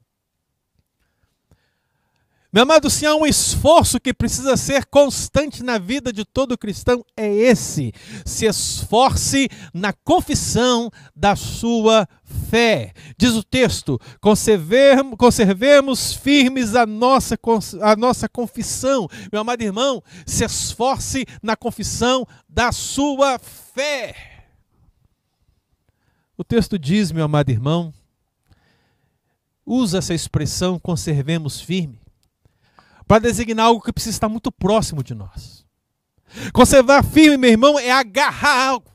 Meu 2.52 2.62
amado, 2.62 2.88
se 2.88 3.04
há 3.04 3.14
um 3.14 3.26
esforço 3.26 4.00
que 4.00 4.14
precisa 4.14 4.56
ser 4.56 4.86
constante 4.86 5.62
na 5.62 5.78
vida 5.78 6.12
de 6.12 6.24
todo 6.24 6.56
cristão, 6.56 7.04
é 7.16 7.28
esse. 7.28 7.92
Se 8.24 8.46
esforce 8.46 9.48
na 9.74 9.92
confissão 9.92 10.90
da 11.14 11.34
sua 11.34 12.08
fé. 12.48 12.92
Diz 13.18 13.32
o 13.32 13.42
texto: 13.42 14.00
conservemos, 14.20 15.16
conservemos 15.18 16.12
firmes 16.12 16.74
a 16.76 16.86
nossa, 16.86 17.36
a 17.82 17.96
nossa 17.96 18.28
confissão. 18.28 19.08
Meu 19.32 19.40
amado 19.40 19.62
irmão, 19.62 20.02
se 20.24 20.44
esforce 20.44 21.26
na 21.42 21.56
confissão 21.56 22.26
da 22.48 22.70
sua 22.70 23.38
fé. 23.38 24.14
O 26.38 26.44
texto 26.44 26.78
diz, 26.78 27.10
meu 27.10 27.24
amado 27.24 27.50
irmão, 27.50 27.92
usa 29.64 29.98
essa 29.98 30.14
expressão 30.14 30.78
conservemos 30.78 31.60
firme 31.60 32.05
para 33.06 33.20
designar 33.20 33.66
algo 33.66 33.82
que 33.82 33.92
precisa 33.92 34.16
estar 34.16 34.28
muito 34.28 34.50
próximo 34.50 35.02
de 35.02 35.14
nós. 35.14 35.64
Conservar 36.52 37.04
firme, 37.04 37.36
meu 37.36 37.50
irmão, 37.50 37.78
é 37.78 37.90
agarrar 37.90 38.68
algo. 38.68 38.92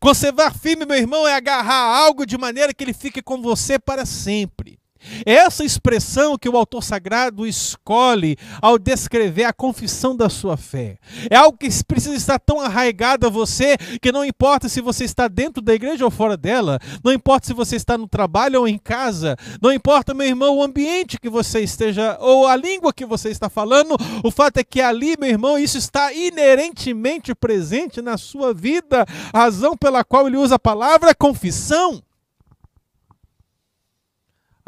Conservar 0.00 0.54
firme, 0.54 0.86
meu 0.86 0.96
irmão, 0.96 1.26
é 1.26 1.34
agarrar 1.34 1.98
algo 1.98 2.24
de 2.24 2.38
maneira 2.38 2.72
que 2.72 2.84
ele 2.84 2.94
fique 2.94 3.20
com 3.20 3.42
você 3.42 3.78
para 3.78 4.06
sempre. 4.06 4.78
Essa 5.24 5.64
expressão 5.64 6.38
que 6.38 6.48
o 6.48 6.56
autor 6.56 6.82
sagrado 6.82 7.46
escolhe 7.46 8.36
ao 8.60 8.78
descrever 8.78 9.44
a 9.44 9.52
confissão 9.52 10.16
da 10.16 10.28
sua 10.28 10.56
fé. 10.56 10.98
É 11.30 11.36
algo 11.36 11.56
que 11.56 11.68
precisa 11.84 12.14
estar 12.14 12.38
tão 12.38 12.60
arraigado 12.60 13.26
a 13.26 13.30
você 13.30 13.76
que 14.00 14.12
não 14.12 14.24
importa 14.24 14.68
se 14.68 14.80
você 14.80 15.04
está 15.04 15.28
dentro 15.28 15.62
da 15.62 15.74
igreja 15.74 16.04
ou 16.04 16.10
fora 16.10 16.36
dela, 16.36 16.78
não 17.02 17.12
importa 17.12 17.46
se 17.46 17.52
você 17.52 17.76
está 17.76 17.96
no 17.96 18.08
trabalho 18.08 18.60
ou 18.60 18.68
em 18.68 18.78
casa, 18.78 19.36
não 19.60 19.72
importa, 19.72 20.14
meu 20.14 20.26
irmão, 20.26 20.58
o 20.58 20.62
ambiente 20.62 21.18
que 21.18 21.28
você 21.28 21.60
esteja 21.60 22.16
ou 22.20 22.46
a 22.46 22.56
língua 22.56 22.92
que 22.92 23.04
você 23.04 23.28
está 23.28 23.48
falando, 23.48 23.96
o 24.22 24.30
fato 24.30 24.58
é 24.58 24.64
que 24.64 24.80
ali, 24.80 25.16
meu 25.18 25.28
irmão, 25.28 25.58
isso 25.58 25.78
está 25.78 26.12
inerentemente 26.12 27.34
presente 27.34 28.00
na 28.00 28.16
sua 28.16 28.52
vida, 28.52 29.06
razão 29.34 29.76
pela 29.76 30.04
qual 30.04 30.26
ele 30.26 30.36
usa 30.36 30.56
a 30.56 30.58
palavra 30.58 31.14
confissão. 31.14 32.02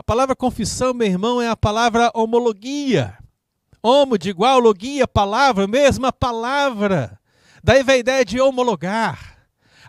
Palavra 0.07 0.37
confissão, 0.37 0.95
meu 0.95 1.09
irmão, 1.09 1.43
é 1.43 1.49
a 1.49 1.57
palavra 1.57 2.13
homologia. 2.15 3.19
Homo 3.83 4.17
de 4.17 4.31
igual, 4.31 4.61
logia, 4.61 5.05
palavra, 5.09 5.67
mesma 5.67 6.13
palavra. 6.13 7.19
Daí 7.61 7.83
vem 7.83 7.97
a 7.97 7.99
ideia 7.99 8.25
de 8.25 8.41
homologar. 8.41 9.37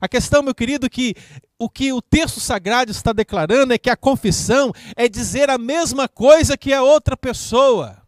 A 0.02 0.08
questão, 0.08 0.42
meu 0.42 0.56
querido, 0.56 0.90
que 0.90 1.14
o 1.60 1.70
que 1.70 1.94
o 1.94 2.02
texto 2.02 2.40
sagrado 2.40 2.90
está 2.90 3.14
declarando 3.14 3.74
é 3.74 3.78
que 3.78 3.92
a 3.92 3.96
confissão 3.96 4.74
é 4.96 5.08
dizer 5.08 5.52
a 5.52 5.58
mesma 5.60 6.08
coisa 6.08 6.58
que 6.58 6.74
a 6.74 6.82
outra 6.82 7.16
pessoa. 7.16 8.02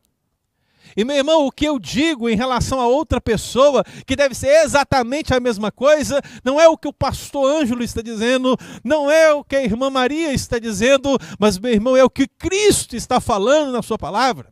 E 0.99 1.05
meu 1.05 1.15
irmão, 1.15 1.47
o 1.47 1.51
que 1.51 1.63
eu 1.63 1.79
digo 1.79 2.27
em 2.27 2.35
relação 2.35 2.81
a 2.81 2.85
outra 2.85 3.21
pessoa, 3.21 3.85
que 4.05 4.17
deve 4.17 4.35
ser 4.35 4.65
exatamente 4.65 5.33
a 5.33 5.39
mesma 5.39 5.71
coisa, 5.71 6.21
não 6.43 6.59
é 6.59 6.67
o 6.67 6.77
que 6.77 6.89
o 6.89 6.93
pastor 6.93 7.49
Ângelo 7.49 7.81
está 7.81 8.01
dizendo, 8.01 8.57
não 8.83 9.09
é 9.09 9.33
o 9.33 9.41
que 9.41 9.55
a 9.55 9.63
irmã 9.63 9.89
Maria 9.89 10.33
está 10.33 10.59
dizendo, 10.59 11.17
mas 11.39 11.57
meu 11.57 11.71
irmão, 11.71 11.95
é 11.95 12.03
o 12.03 12.09
que 12.09 12.27
Cristo 12.27 12.97
está 12.97 13.21
falando 13.21 13.71
na 13.71 13.81
sua 13.81 13.97
palavra. 13.97 14.51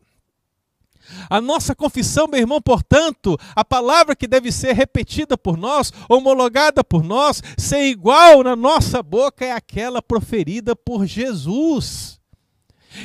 A 1.30 1.42
nossa 1.42 1.76
confissão, 1.76 2.30
meu 2.30 2.40
irmão, 2.40 2.62
portanto, 2.62 3.38
a 3.54 3.66
palavra 3.66 4.16
que 4.16 4.26
deve 4.26 4.50
ser 4.50 4.72
repetida 4.72 5.38
por 5.38 5.58
nós, 5.58 5.92
homologada 6.08 6.82
por 6.82 7.04
nós, 7.04 7.44
ser 7.58 7.90
igual 7.90 8.42
na 8.42 8.56
nossa 8.56 9.04
boca 9.04 9.44
é 9.44 9.52
aquela 9.52 10.02
proferida 10.02 10.78
por 10.78 11.06
Jesus. 11.06 12.18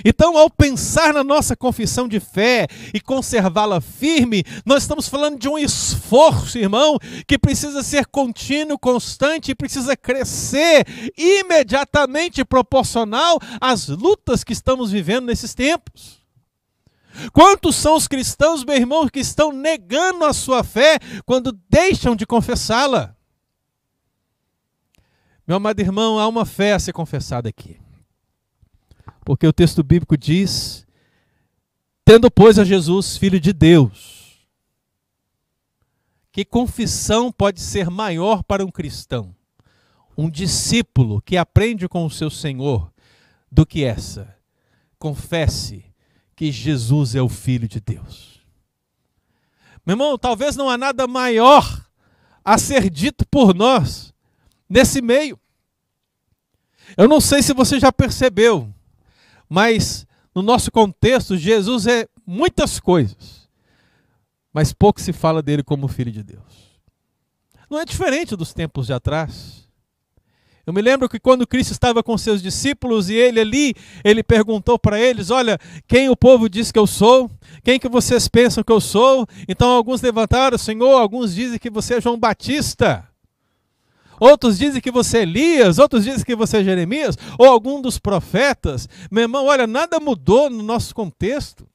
Então, 0.04 0.36
ao 0.36 0.50
pensar 0.50 1.12
na 1.12 1.24
nossa 1.24 1.56
confissão 1.56 2.08
de 2.08 2.20
fé 2.20 2.66
e 2.92 3.00
conservá-la 3.00 3.80
firme, 3.80 4.44
nós 4.64 4.82
estamos 4.82 5.08
falando 5.08 5.38
de 5.38 5.48
um 5.48 5.58
esforço, 5.58 6.58
irmão, 6.58 6.98
que 7.26 7.38
precisa 7.38 7.82
ser 7.82 8.06
contínuo, 8.06 8.78
constante 8.78 9.50
e 9.50 9.54
precisa 9.54 9.96
crescer 9.96 10.86
imediatamente 11.16 12.44
proporcional 12.44 13.38
às 13.60 13.88
lutas 13.88 14.44
que 14.44 14.52
estamos 14.52 14.90
vivendo 14.90 15.26
nesses 15.26 15.54
tempos. 15.54 16.22
Quantos 17.32 17.76
são 17.76 17.96
os 17.96 18.08
cristãos, 18.08 18.64
meu 18.64 18.74
irmão, 18.74 19.08
que 19.08 19.20
estão 19.20 19.52
negando 19.52 20.24
a 20.24 20.32
sua 20.32 20.64
fé 20.64 20.98
quando 21.26 21.52
deixam 21.68 22.16
de 22.16 22.26
confessá-la? 22.26 23.14
Meu 25.46 25.56
amado 25.56 25.80
irmão, 25.80 26.18
há 26.18 26.26
uma 26.26 26.46
fé 26.46 26.72
a 26.72 26.78
ser 26.78 26.92
confessada 26.92 27.48
aqui. 27.48 27.78
Porque 29.24 29.46
o 29.46 29.52
texto 29.52 29.82
bíblico 29.82 30.16
diz: 30.16 30.86
tendo, 32.04 32.30
pois, 32.30 32.58
a 32.58 32.64
Jesus, 32.64 33.16
filho 33.16 33.40
de 33.40 33.52
Deus. 33.52 34.46
Que 36.32 36.44
confissão 36.44 37.30
pode 37.30 37.60
ser 37.60 37.90
maior 37.90 38.42
para 38.42 38.64
um 38.64 38.70
cristão, 38.70 39.34
um 40.16 40.30
discípulo 40.30 41.20
que 41.20 41.36
aprende 41.36 41.86
com 41.86 42.06
o 42.06 42.10
seu 42.10 42.30
Senhor, 42.30 42.90
do 43.50 43.66
que 43.66 43.84
essa? 43.84 44.34
Confesse 44.98 45.84
que 46.34 46.50
Jesus 46.50 47.14
é 47.14 47.20
o 47.20 47.28
Filho 47.28 47.68
de 47.68 47.80
Deus. 47.80 48.40
Meu 49.84 49.92
irmão, 49.94 50.16
talvez 50.16 50.56
não 50.56 50.70
há 50.70 50.78
nada 50.78 51.06
maior 51.06 51.86
a 52.42 52.56
ser 52.56 52.88
dito 52.88 53.26
por 53.28 53.54
nós 53.54 54.14
nesse 54.68 55.02
meio. 55.02 55.38
Eu 56.96 57.08
não 57.08 57.20
sei 57.20 57.42
se 57.42 57.52
você 57.52 57.78
já 57.78 57.92
percebeu, 57.92 58.71
mas 59.52 60.06
no 60.34 60.40
nosso 60.40 60.72
contexto, 60.72 61.36
Jesus 61.36 61.86
é 61.86 62.08
muitas 62.26 62.80
coisas, 62.80 63.46
mas 64.50 64.72
pouco 64.72 64.98
se 64.98 65.12
fala 65.12 65.42
dele 65.42 65.62
como 65.62 65.88
filho 65.88 66.10
de 66.10 66.22
Deus. 66.22 66.80
Não 67.68 67.78
é 67.78 67.84
diferente 67.84 68.34
dos 68.34 68.54
tempos 68.54 68.86
de 68.86 68.94
atrás. 68.94 69.68
Eu 70.66 70.72
me 70.72 70.80
lembro 70.80 71.06
que 71.06 71.20
quando 71.20 71.46
Cristo 71.46 71.72
estava 71.72 72.02
com 72.02 72.16
seus 72.16 72.40
discípulos 72.40 73.10
e 73.10 73.14
ele 73.14 73.40
ali, 73.40 73.74
ele 74.02 74.22
perguntou 74.22 74.78
para 74.78 74.98
eles: 74.98 75.30
Olha, 75.30 75.58
quem 75.86 76.08
o 76.08 76.16
povo 76.16 76.48
diz 76.48 76.72
que 76.72 76.78
eu 76.78 76.86
sou? 76.86 77.30
Quem 77.62 77.78
que 77.78 77.90
vocês 77.90 78.28
pensam 78.28 78.64
que 78.64 78.72
eu 78.72 78.80
sou? 78.80 79.26
Então 79.46 79.68
alguns 79.68 80.00
levantaram, 80.00 80.56
Senhor, 80.56 80.98
alguns 80.98 81.34
dizem 81.34 81.58
que 81.58 81.68
você 81.68 81.96
é 81.96 82.00
João 82.00 82.18
Batista. 82.18 83.06
Outros 84.22 84.56
dizem 84.56 84.80
que 84.80 84.92
você 84.92 85.18
é 85.18 85.22
Elias, 85.22 85.80
outros 85.80 86.04
dizem 86.04 86.24
que 86.24 86.36
você 86.36 86.58
é 86.58 86.62
Jeremias, 86.62 87.18
ou 87.36 87.48
algum 87.48 87.82
dos 87.82 87.98
profetas. 87.98 88.88
Meu 89.10 89.22
irmão, 89.22 89.46
olha, 89.46 89.66
nada 89.66 89.98
mudou 89.98 90.48
no 90.48 90.62
nosso 90.62 90.94
contexto. 90.94 91.66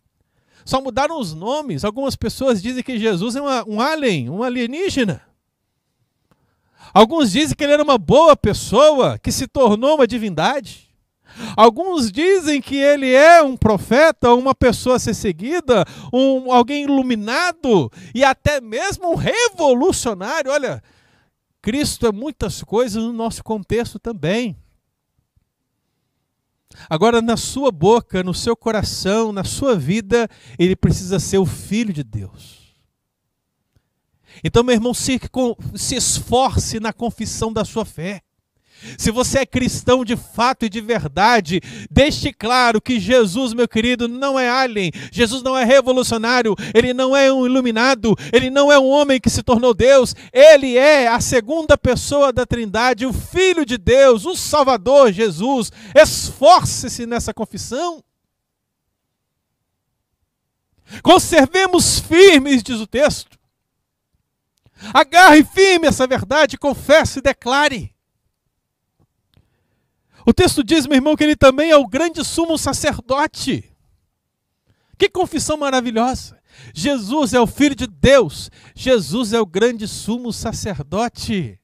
Só 0.63 0.79
mudaram 0.79 1.19
os 1.19 1.33
nomes. 1.33 1.83
Algumas 1.83 2.15
pessoas 2.15 2.61
dizem 2.61 2.81
que 2.81 2.97
Jesus 2.97 3.35
é 3.35 3.41
uma, 3.41 3.67
um 3.67 3.81
alien, 3.81 4.29
um 4.29 4.43
alienígena. 4.43 5.21
Alguns 6.93 7.33
dizem 7.33 7.53
que 7.53 7.65
ele 7.65 7.73
era 7.73 7.83
uma 7.83 7.97
boa 7.97 8.33
pessoa 8.33 9.19
que 9.19 9.29
se 9.29 9.45
tornou 9.45 9.95
uma 9.95 10.07
divindade. 10.07 10.87
Alguns 11.53 12.09
dizem 12.09 12.61
que 12.61 12.77
ele 12.77 13.13
é 13.13 13.41
um 13.41 13.57
profeta, 13.57 14.33
uma 14.33 14.55
pessoa 14.55 14.95
a 14.95 14.99
ser 14.99 15.13
seguida, 15.13 15.83
um, 16.13 16.49
alguém 16.49 16.85
iluminado 16.85 17.91
e 18.15 18.23
até 18.23 18.61
mesmo 18.61 19.11
um 19.11 19.15
revolucionário. 19.15 20.49
Olha, 20.49 20.81
Cristo 21.67 22.07
é 22.07 22.13
muitas 22.13 22.63
coisas 22.63 23.03
no 23.03 23.11
nosso 23.11 23.43
contexto 23.43 23.99
também. 23.99 24.55
Agora, 26.89 27.21
na 27.21 27.35
sua 27.35 27.73
boca, 27.73 28.23
no 28.23 28.33
seu 28.33 28.55
coração, 28.55 29.33
na 29.33 29.43
sua 29.43 29.75
vida, 29.75 30.29
ele 30.57 30.77
precisa 30.77 31.19
ser 31.19 31.39
o 31.39 31.45
Filho 31.45 31.91
de 31.91 32.05
Deus. 32.05 32.73
Então, 34.41 34.63
meu 34.63 34.75
irmão, 34.75 34.93
se, 34.93 35.19
se 35.75 35.95
esforce 35.95 36.79
na 36.79 36.93
confissão 36.93 37.51
da 37.51 37.65
sua 37.65 37.83
fé. 37.83 38.21
Se 38.97 39.11
você 39.11 39.39
é 39.39 39.45
cristão 39.45 40.05
de 40.05 40.15
fato 40.15 40.65
e 40.65 40.69
de 40.69 40.79
verdade, 40.81 41.61
deixe 41.89 42.31
claro 42.31 42.79
que 42.79 42.99
Jesus, 42.99 43.53
meu 43.53 43.67
querido, 43.67 44.07
não 44.07 44.37
é 44.37 44.49
alien, 44.49 44.91
Jesus 45.11 45.41
não 45.41 45.57
é 45.57 45.63
revolucionário, 45.63 46.55
ele 46.73 46.93
não 46.93 47.15
é 47.15 47.31
um 47.31 47.45
iluminado, 47.45 48.15
ele 48.31 48.49
não 48.49 48.71
é 48.71 48.79
um 48.79 48.87
homem 48.87 49.19
que 49.19 49.29
se 49.29 49.41
tornou 49.41 49.73
Deus, 49.73 50.15
ele 50.31 50.77
é 50.77 51.07
a 51.07 51.19
segunda 51.19 51.77
pessoa 51.77 52.31
da 52.31 52.45
Trindade, 52.45 53.05
o 53.05 53.13
Filho 53.13 53.65
de 53.65 53.77
Deus, 53.77 54.25
o 54.25 54.35
Salvador 54.35 55.11
Jesus. 55.11 55.71
Esforce-se 55.95 57.05
nessa 57.05 57.33
confissão. 57.33 58.03
Conservemos 61.01 61.99
firmes, 61.99 62.63
diz 62.63 62.79
o 62.79 62.87
texto. 62.87 63.37
Agarre 64.93 65.43
firme 65.43 65.87
essa 65.87 66.05
verdade, 66.05 66.57
confesse 66.57 67.19
e 67.19 67.21
declare. 67.21 67.96
O 70.27 70.33
texto 70.33 70.61
diz, 70.61 70.85
meu 70.85 70.97
irmão, 70.97 71.15
que 71.15 71.23
ele 71.23 71.37
também 71.37 71.71
é 71.71 71.77
o 71.77 71.87
grande 71.87 72.21
sumo 72.21 72.57
sacerdote. 72.57 73.63
Que 74.97 75.07
confissão 75.07 75.55
maravilhosa! 75.55 76.37
Jesus 76.73 77.33
é 77.33 77.39
o 77.39 77.47
Filho 77.47 77.73
de 77.73 77.87
Deus, 77.87 78.51
Jesus 78.75 79.31
é 79.31 79.39
o 79.39 79.45
grande 79.45 79.87
sumo 79.87 80.33
sacerdote. 80.33 81.57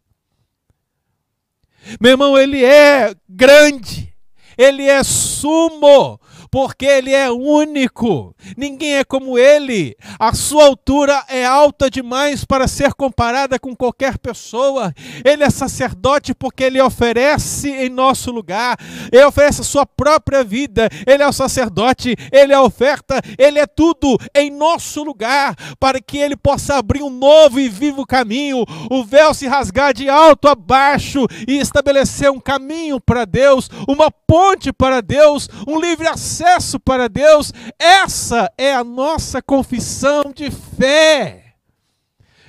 Meu 2.00 2.12
irmão, 2.12 2.38
ele 2.38 2.64
é 2.64 3.14
grande, 3.28 4.16
ele 4.58 4.84
é 4.84 5.04
sumo, 5.04 6.18
porque 6.54 6.86
ele 6.86 7.12
é 7.12 7.32
único. 7.32 8.36
Ninguém 8.56 8.98
é 8.98 9.04
como 9.04 9.40
ele. 9.40 9.98
A 10.20 10.36
sua 10.36 10.66
altura 10.66 11.26
é 11.28 11.44
alta 11.44 11.90
demais 11.90 12.46
para 12.46 12.68
ser 12.68 12.94
comparada 12.94 13.58
com 13.58 13.76
qualquer 13.76 14.20
pessoa. 14.20 14.94
Ele 15.26 15.44
é 15.44 15.50
sacerdote 15.50 16.32
porque 16.36 16.64
ele 16.64 16.80
oferece 16.80 17.72
em 17.72 17.90
nosso 17.90 18.30
lugar. 18.30 18.78
Ele 19.12 19.26
oferece 19.26 19.62
a 19.62 19.64
sua 19.64 19.84
própria 19.84 20.44
vida. 20.44 20.88
Ele 21.08 21.24
é 21.24 21.28
o 21.28 21.34
sacerdote, 21.34 22.16
ele 22.32 22.54
é 22.54 22.56
a 22.56 22.62
oferta, 22.62 23.20
ele 23.36 23.58
é 23.58 23.66
tudo 23.66 24.16
em 24.36 24.52
nosso 24.52 25.04
lugar 25.04 25.56
para 25.80 26.00
que 26.00 26.20
ele 26.20 26.38
possa 26.38 26.76
abrir 26.76 27.02
um 27.02 27.10
novo 27.10 27.60
e 27.60 27.68
vivo 27.68 28.06
caminho. 28.06 28.64
O 28.92 29.04
véu 29.04 29.34
se 29.34 29.48
rasgar 29.48 29.92
de 29.92 30.08
alto 30.08 30.48
a 30.48 30.54
baixo 30.54 31.26
e 31.48 31.58
estabelecer 31.58 32.30
um 32.30 32.40
caminho 32.40 33.02
para 33.02 33.26
Deus, 33.26 33.68
uma 33.88 34.12
ponte 34.12 34.72
para 34.72 35.02
Deus, 35.02 35.50
um 35.68 35.80
livre 35.80 36.08
acesso 36.08 36.43
para 36.80 37.08
Deus. 37.08 37.54
Essa 37.80 38.52
é 38.58 38.74
a 38.74 38.84
nossa 38.84 39.42
confissão 39.42 40.32
de 40.34 40.52
fé. 40.52 41.56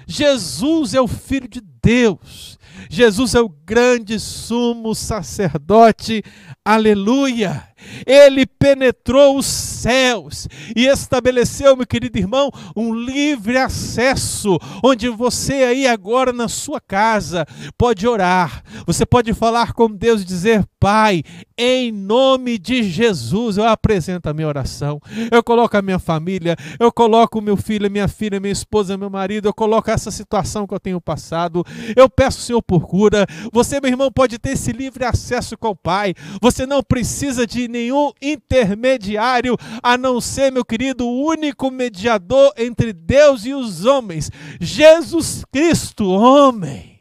Jesus 0.07 0.95
é 0.95 1.01
o 1.01 1.09
Filho 1.09 1.49
de 1.49 1.61
Deus. 1.61 2.59
Jesus 2.91 3.35
é 3.35 3.41
o 3.41 3.49
grande 3.49 4.19
sumo 4.21 4.95
sacerdote. 4.95 6.23
Aleluia! 6.65 7.69
Ele 8.07 8.47
penetrou 8.47 9.37
os 9.37 9.47
céus 9.47 10.49
e 10.75 10.87
estabeleceu, 10.87 11.77
meu 11.77 11.87
querido 11.87 12.19
irmão, 12.19 12.51
um 12.77 12.95
livre 12.95 13.57
acesso, 13.59 14.59
onde 14.83 15.09
você 15.09 15.55
aí 15.55 15.87
agora 15.87 16.33
na 16.33 16.49
sua 16.49 16.81
casa 16.81 17.47
pode 17.77 18.07
orar, 18.07 18.63
você 18.87 19.05
pode 19.05 19.33
falar 19.33 19.73
com 19.73 19.91
Deus 19.91 20.23
e 20.23 20.25
dizer: 20.25 20.65
Pai, 20.79 21.23
em 21.57 21.91
nome 21.93 22.59
de 22.59 22.83
Jesus, 22.83 23.57
eu 23.57 23.65
apresento 23.65 24.29
a 24.29 24.35
minha 24.35 24.49
oração, 24.49 25.01
eu 25.31 25.43
coloco 25.43 25.77
a 25.77 25.83
minha 25.83 25.99
família, 25.99 26.57
eu 26.79 26.93
coloco 26.93 27.39
o 27.39 27.43
meu 27.43 27.57
filho, 27.57 27.91
minha 27.91 28.09
filha, 28.09 28.41
minha 28.41 28.53
esposa, 28.53 28.97
meu 28.97 29.09
marido, 29.09 29.49
eu 29.49 29.55
coloco 29.55 29.91
essa 29.91 30.11
situação 30.11 30.67
que 30.67 30.75
eu 30.75 30.81
tenho 30.81 31.01
passado, 31.01 31.65
eu 31.97 32.09
peço, 32.09 32.41
Senhor, 32.41 32.63
por 32.63 32.87
cura. 32.87 33.27
Você, 33.53 33.81
meu 33.81 33.91
irmão, 33.91 34.11
pode 34.11 34.39
ter 34.39 34.51
esse 34.51 34.73
livre 34.73 35.05
acesso 35.05 35.57
com 35.57 35.69
o 35.69 35.77
Pai, 35.77 36.15
você 36.41 36.67
não 36.67 36.83
precisa 36.83 37.47
de 37.47 37.69
nenhum 37.75 38.13
intermediário, 38.23 39.57
a 39.83 39.99
não 39.99 40.21
ser, 40.21 40.51
meu 40.51 40.65
querido, 40.65 41.07
o 41.07 41.27
único 41.27 41.71
mediador 41.71 42.53
entre 42.57 42.93
Deus 42.93 43.45
e 43.45 43.53
os 43.53 43.85
homens, 43.85 44.31
Jesus 44.61 45.45
Cristo, 45.53 46.09
homem. 46.09 46.95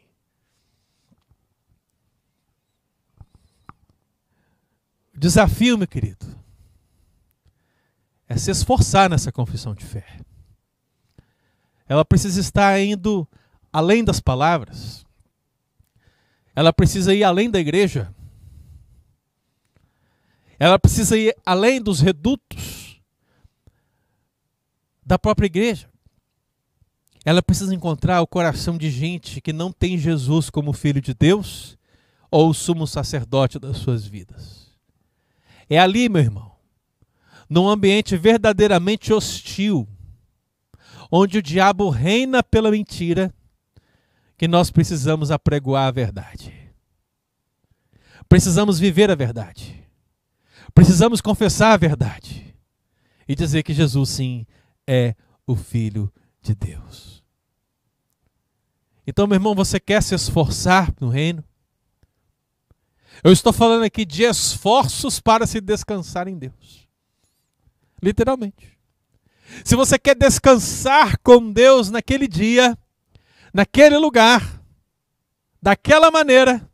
Desafio, 5.16 5.78
meu 5.78 5.86
querido, 5.86 6.26
é 8.28 8.36
se 8.36 8.50
esforçar 8.50 9.08
nessa 9.08 9.30
confissão 9.30 9.74
de 9.74 9.84
fé. 9.84 10.04
Ela 11.88 12.04
precisa 12.04 12.40
estar 12.40 12.78
indo 12.80 13.26
além 13.72 14.02
das 14.02 14.18
palavras. 14.18 15.04
Ela 16.54 16.72
precisa 16.72 17.14
ir 17.14 17.22
além 17.24 17.50
da 17.50 17.60
igreja. 17.60 18.12
Ela 20.58 20.78
precisa 20.78 21.16
ir 21.16 21.34
além 21.44 21.80
dos 21.80 22.00
redutos 22.00 23.00
da 25.04 25.18
própria 25.18 25.46
igreja. 25.46 25.88
Ela 27.24 27.42
precisa 27.42 27.74
encontrar 27.74 28.20
o 28.20 28.26
coração 28.26 28.76
de 28.76 28.90
gente 28.90 29.40
que 29.40 29.52
não 29.52 29.72
tem 29.72 29.96
Jesus 29.96 30.50
como 30.50 30.72
filho 30.72 31.00
de 31.00 31.14
Deus 31.14 31.78
ou 32.30 32.52
sumo 32.52 32.86
sacerdote 32.86 33.58
das 33.58 33.78
suas 33.78 34.06
vidas. 34.06 34.72
É 35.68 35.78
ali, 35.78 36.08
meu 36.08 36.20
irmão, 36.20 36.52
num 37.48 37.68
ambiente 37.68 38.16
verdadeiramente 38.16 39.12
hostil, 39.12 39.88
onde 41.10 41.38
o 41.38 41.42
diabo 41.42 41.88
reina 41.88 42.42
pela 42.42 42.70
mentira, 42.70 43.32
que 44.36 44.48
nós 44.48 44.70
precisamos 44.70 45.30
apregoar 45.30 45.86
a 45.86 45.90
verdade. 45.90 46.52
Precisamos 48.28 48.78
viver 48.78 49.10
a 49.10 49.14
verdade. 49.14 49.83
Precisamos 50.74 51.20
confessar 51.20 51.72
a 51.72 51.76
verdade 51.76 52.54
e 53.28 53.34
dizer 53.34 53.62
que 53.62 53.72
Jesus, 53.72 54.10
sim, 54.10 54.44
é 54.86 55.14
o 55.46 55.54
Filho 55.54 56.12
de 56.42 56.54
Deus. 56.54 57.22
Então, 59.06 59.26
meu 59.26 59.36
irmão, 59.36 59.54
você 59.54 59.78
quer 59.78 60.02
se 60.02 60.14
esforçar 60.14 60.92
no 61.00 61.08
reino? 61.08 61.44
Eu 63.22 63.32
estou 63.32 63.52
falando 63.52 63.84
aqui 63.84 64.04
de 64.04 64.24
esforços 64.24 65.20
para 65.20 65.46
se 65.46 65.60
descansar 65.60 66.26
em 66.26 66.36
Deus. 66.36 66.88
Literalmente. 68.02 68.76
Se 69.64 69.76
você 69.76 69.98
quer 69.98 70.16
descansar 70.16 71.18
com 71.20 71.52
Deus 71.52 71.90
naquele 71.90 72.26
dia, 72.26 72.76
naquele 73.52 73.96
lugar, 73.96 74.60
daquela 75.62 76.10
maneira, 76.10 76.68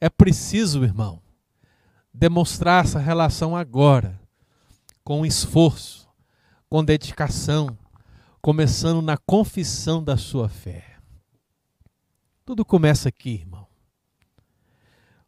é 0.00 0.08
preciso, 0.08 0.82
irmão, 0.82 1.22
demonstrar 2.18 2.84
essa 2.84 2.98
relação 2.98 3.56
agora, 3.56 4.20
com 5.04 5.24
esforço, 5.24 6.08
com 6.68 6.84
dedicação, 6.84 7.78
começando 8.42 9.00
na 9.00 9.16
confissão 9.16 10.02
da 10.02 10.16
sua 10.16 10.48
fé. 10.48 10.96
Tudo 12.44 12.64
começa 12.64 13.08
aqui, 13.08 13.34
irmão. 13.34 13.68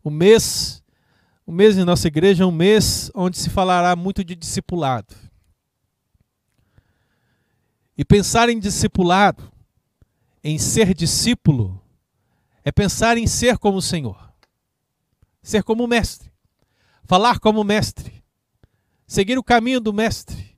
O 0.02 0.10
mês, 0.10 0.82
o 1.46 1.52
mês 1.52 1.78
em 1.78 1.84
nossa 1.84 2.08
igreja 2.08 2.42
é 2.42 2.46
um 2.46 2.50
mês 2.50 3.08
onde 3.14 3.38
se 3.38 3.48
falará 3.48 3.94
muito 3.94 4.24
de 4.24 4.34
discipulado. 4.34 5.14
E 7.96 8.04
pensar 8.04 8.48
em 8.48 8.58
discipulado, 8.58 9.52
em 10.42 10.58
ser 10.58 10.92
discípulo, 10.92 11.80
é 12.64 12.72
pensar 12.72 13.16
em 13.16 13.28
ser 13.28 13.58
como 13.58 13.78
o 13.78 13.82
Senhor, 13.82 14.32
ser 15.40 15.62
como 15.62 15.84
o 15.84 15.86
Mestre 15.86 16.29
falar 17.10 17.40
como 17.40 17.64
mestre, 17.64 18.22
seguir 19.04 19.36
o 19.36 19.42
caminho 19.42 19.80
do 19.80 19.92
mestre. 19.92 20.56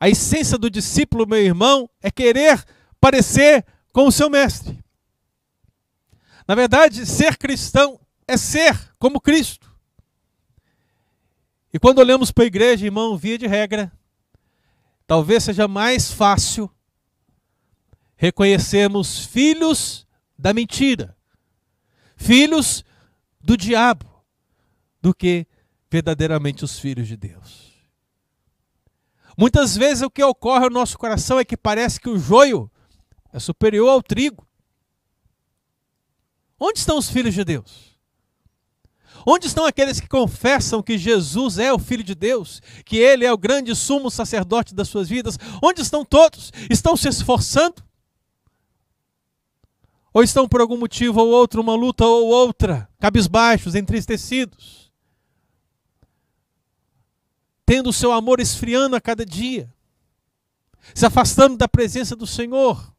A 0.00 0.08
essência 0.08 0.56
do 0.56 0.70
discípulo, 0.70 1.26
meu 1.26 1.42
irmão, 1.42 1.90
é 2.00 2.10
querer 2.10 2.64
parecer 2.98 3.66
com 3.92 4.06
o 4.06 4.10
seu 4.10 4.30
mestre. 4.30 4.82
Na 6.46 6.54
verdade, 6.54 7.04
ser 7.04 7.36
cristão 7.36 8.00
é 8.26 8.38
ser 8.38 8.94
como 8.98 9.20
Cristo. 9.20 9.70
E 11.70 11.78
quando 11.78 11.98
olhamos 11.98 12.32
para 12.32 12.44
a 12.44 12.46
igreja, 12.46 12.86
irmão, 12.86 13.14
via 13.14 13.36
de 13.36 13.46
regra, 13.46 13.92
talvez 15.06 15.44
seja 15.44 15.68
mais 15.68 16.10
fácil 16.10 16.74
reconhecermos 18.16 19.26
filhos 19.26 20.06
da 20.38 20.54
mentira, 20.54 21.14
filhos 22.16 22.82
do 23.38 23.54
diabo, 23.54 24.17
do 25.08 25.14
que 25.14 25.46
verdadeiramente 25.90 26.64
os 26.64 26.78
filhos 26.78 27.08
de 27.08 27.16
Deus. 27.16 27.72
Muitas 29.38 29.74
vezes 29.74 30.02
o 30.02 30.10
que 30.10 30.22
ocorre 30.22 30.64
no 30.64 30.74
nosso 30.74 30.98
coração 30.98 31.38
é 31.38 31.44
que 31.44 31.56
parece 31.56 31.98
que 31.98 32.10
o 32.10 32.18
joio 32.18 32.70
é 33.32 33.38
superior 33.38 33.88
ao 33.88 34.02
trigo. 34.02 34.46
Onde 36.60 36.78
estão 36.78 36.98
os 36.98 37.08
filhos 37.08 37.32
de 37.32 37.42
Deus? 37.42 37.96
Onde 39.26 39.46
estão 39.46 39.64
aqueles 39.64 39.98
que 39.98 40.08
confessam 40.08 40.82
que 40.82 40.98
Jesus 40.98 41.58
é 41.58 41.72
o 41.72 41.78
Filho 41.78 42.04
de 42.04 42.14
Deus, 42.14 42.60
que 42.84 42.96
Ele 42.96 43.24
é 43.24 43.32
o 43.32 43.38
grande 43.38 43.74
sumo 43.74 44.10
sacerdote 44.10 44.74
das 44.74 44.88
suas 44.88 45.08
vidas? 45.08 45.38
Onde 45.62 45.80
estão 45.80 46.04
todos? 46.04 46.52
Estão 46.68 46.96
se 46.96 47.08
esforçando? 47.08 47.82
Ou 50.12 50.22
estão 50.22 50.48
por 50.48 50.60
algum 50.60 50.76
motivo 50.76 51.20
ou 51.20 51.28
outro, 51.28 51.62
uma 51.62 51.74
luta 51.74 52.04
ou 52.04 52.26
outra, 52.28 52.88
cabisbaixos, 52.98 53.74
entristecidos? 53.74 54.87
Tendo 57.68 57.90
o 57.90 57.92
seu 57.92 58.12
amor 58.12 58.40
esfriando 58.40 58.96
a 58.96 59.00
cada 59.00 59.26
dia, 59.26 59.70
se 60.94 61.04
afastando 61.04 61.54
da 61.54 61.68
presença 61.68 62.16
do 62.16 62.26
Senhor, 62.26 62.96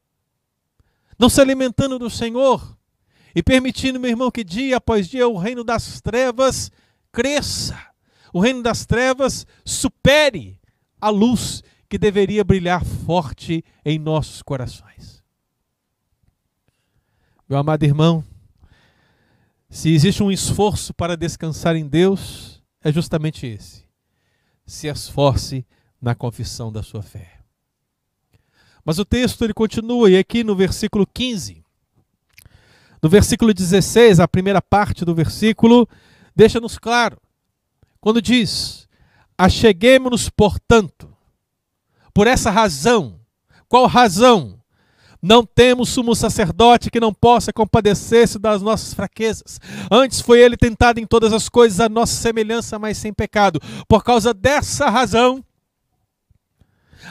não 1.17 1.27
se 1.27 1.41
alimentando 1.41 1.97
do 1.97 2.07
Senhor 2.07 2.77
e 3.33 3.41
permitindo, 3.41 3.99
meu 3.99 4.11
irmão, 4.11 4.29
que 4.29 4.43
dia 4.43 4.77
após 4.77 5.07
dia 5.07 5.27
o 5.27 5.39
reino 5.39 5.63
das 5.63 5.99
trevas 6.01 6.71
cresça, 7.11 7.83
o 8.31 8.39
reino 8.39 8.61
das 8.61 8.85
trevas 8.85 9.47
supere 9.65 10.61
a 11.01 11.09
luz 11.09 11.63
que 11.89 11.97
deveria 11.97 12.43
brilhar 12.43 12.85
forte 12.85 13.65
em 13.83 13.97
nossos 13.97 14.43
corações. 14.43 15.23
Meu 17.49 17.57
amado 17.57 17.83
irmão, 17.85 18.23
se 19.67 19.91
existe 19.91 20.21
um 20.21 20.29
esforço 20.29 20.93
para 20.93 21.17
descansar 21.17 21.75
em 21.75 21.87
Deus, 21.87 22.61
é 22.83 22.91
justamente 22.91 23.47
esse 23.47 23.88
se 24.69 24.87
esforce 24.87 25.65
na 26.01 26.15
confissão 26.15 26.71
da 26.71 26.83
sua 26.83 27.01
fé. 27.01 27.39
Mas 28.85 28.99
o 28.99 29.05
texto 29.05 29.43
ele 29.43 29.53
continua, 29.53 30.09
e 30.09 30.17
aqui 30.17 30.43
no 30.43 30.55
versículo 30.55 31.05
15, 31.05 31.63
no 33.01 33.09
versículo 33.09 33.53
16, 33.53 34.19
a 34.19 34.27
primeira 34.27 34.61
parte 34.61 35.03
do 35.03 35.15
versículo, 35.15 35.87
deixa-nos 36.35 36.77
claro 36.77 37.19
quando 37.99 38.21
diz: 38.21 38.87
Acheguemos-nos, 39.37 40.29
portanto, 40.29 41.13
por 42.13 42.27
essa 42.27 42.49
razão. 42.49 43.19
Qual 43.67 43.85
razão? 43.87 44.58
Não 45.21 45.45
temos 45.45 45.89
sumo 45.89 46.15
sacerdote 46.15 46.89
que 46.89 46.99
não 46.99 47.13
possa 47.13 47.51
compadecer-se 47.51 48.39
das 48.39 48.61
nossas 48.61 48.93
fraquezas. 48.93 49.59
Antes 49.91 50.21
foi 50.21 50.39
ele 50.39 50.55
tentado 50.55 50.99
em 50.99 51.05
todas 51.05 51.33
as 51.33 51.49
coisas 51.49 51.79
a 51.79 51.89
nossa 51.89 52.13
semelhança, 52.13 52.79
mas 52.79 52.97
sem 52.97 53.13
pecado. 53.13 53.59
Por 53.87 54.03
causa 54.03 54.33
dessa 54.33 54.89
razão, 54.89 55.43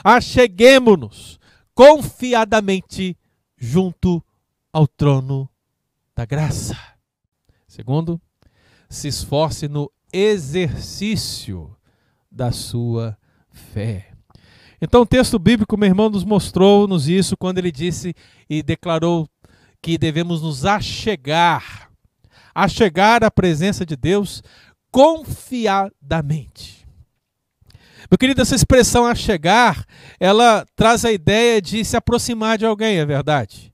acheguemo-nos 0.02 1.38
confiadamente 1.74 3.16
junto 3.56 4.24
ao 4.72 4.86
trono 4.86 5.48
da 6.16 6.24
graça. 6.24 6.76
Segundo, 7.66 8.20
se 8.88 9.08
esforce 9.08 9.68
no 9.68 9.90
exercício 10.12 11.76
da 12.30 12.50
sua 12.50 13.18
fé. 13.50 14.07
Então 14.80 15.02
o 15.02 15.06
texto 15.06 15.38
bíblico, 15.38 15.76
meu 15.76 15.88
irmão, 15.88 16.08
nos 16.08 16.24
mostrou-nos 16.24 17.08
isso 17.08 17.36
quando 17.36 17.58
ele 17.58 17.72
disse 17.72 18.14
e 18.48 18.62
declarou 18.62 19.28
que 19.82 19.98
devemos 19.98 20.42
nos 20.42 20.64
achegar, 20.64 21.90
achegar 22.54 23.24
à 23.24 23.30
presença 23.30 23.84
de 23.84 23.96
Deus 23.96 24.42
confiadamente. 24.90 26.86
Meu 28.10 28.16
querido, 28.16 28.40
essa 28.40 28.54
expressão 28.54 29.04
achegar, 29.04 29.84
ela 30.18 30.64
traz 30.74 31.04
a 31.04 31.12
ideia 31.12 31.60
de 31.60 31.84
se 31.84 31.96
aproximar 31.96 32.56
de 32.56 32.64
alguém, 32.64 32.98
é 32.98 33.04
verdade? 33.04 33.72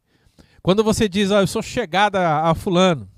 Quando 0.62 0.82
você 0.82 1.08
diz, 1.08 1.30
oh, 1.30 1.40
eu 1.40 1.46
sou 1.46 1.62
chegada 1.62 2.40
a 2.40 2.54
fulano, 2.54 3.08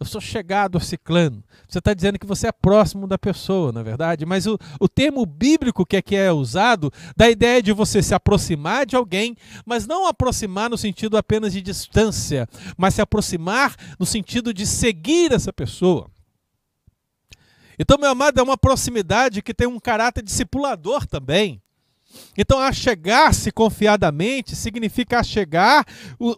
eu 0.00 0.06
sou 0.06 0.20
chegado 0.20 0.78
a 0.78 0.80
ciclano. 0.80 1.42
Você 1.68 1.78
está 1.78 1.92
dizendo 1.92 2.18
que 2.18 2.26
você 2.26 2.46
é 2.46 2.52
próximo 2.52 3.06
da 3.06 3.18
pessoa, 3.18 3.72
na 3.72 3.80
é 3.80 3.84
verdade? 3.84 4.24
Mas 4.24 4.46
o, 4.46 4.56
o 4.78 4.88
termo 4.88 5.26
bíblico 5.26 5.84
que 5.84 5.96
aqui 5.96 6.14
é 6.14 6.32
usado 6.32 6.92
dá 7.16 7.24
a 7.24 7.30
ideia 7.30 7.60
de 7.60 7.72
você 7.72 8.02
se 8.02 8.14
aproximar 8.14 8.86
de 8.86 8.94
alguém, 8.94 9.36
mas 9.66 9.86
não 9.86 10.06
aproximar 10.06 10.70
no 10.70 10.78
sentido 10.78 11.16
apenas 11.16 11.52
de 11.52 11.60
distância, 11.60 12.48
mas 12.76 12.94
se 12.94 13.00
aproximar 13.00 13.74
no 13.98 14.06
sentido 14.06 14.54
de 14.54 14.66
seguir 14.66 15.32
essa 15.32 15.52
pessoa. 15.52 16.08
Então, 17.78 17.98
meu 17.98 18.10
amado, 18.10 18.38
é 18.38 18.42
uma 18.42 18.58
proximidade 18.58 19.42
que 19.42 19.54
tem 19.54 19.66
um 19.66 19.78
caráter 19.78 20.22
discipulador 20.22 21.06
também. 21.06 21.60
Então, 22.36 22.58
achegar-se 22.58 23.50
confiadamente 23.50 24.54
significa 24.54 25.20
achegar 25.20 25.84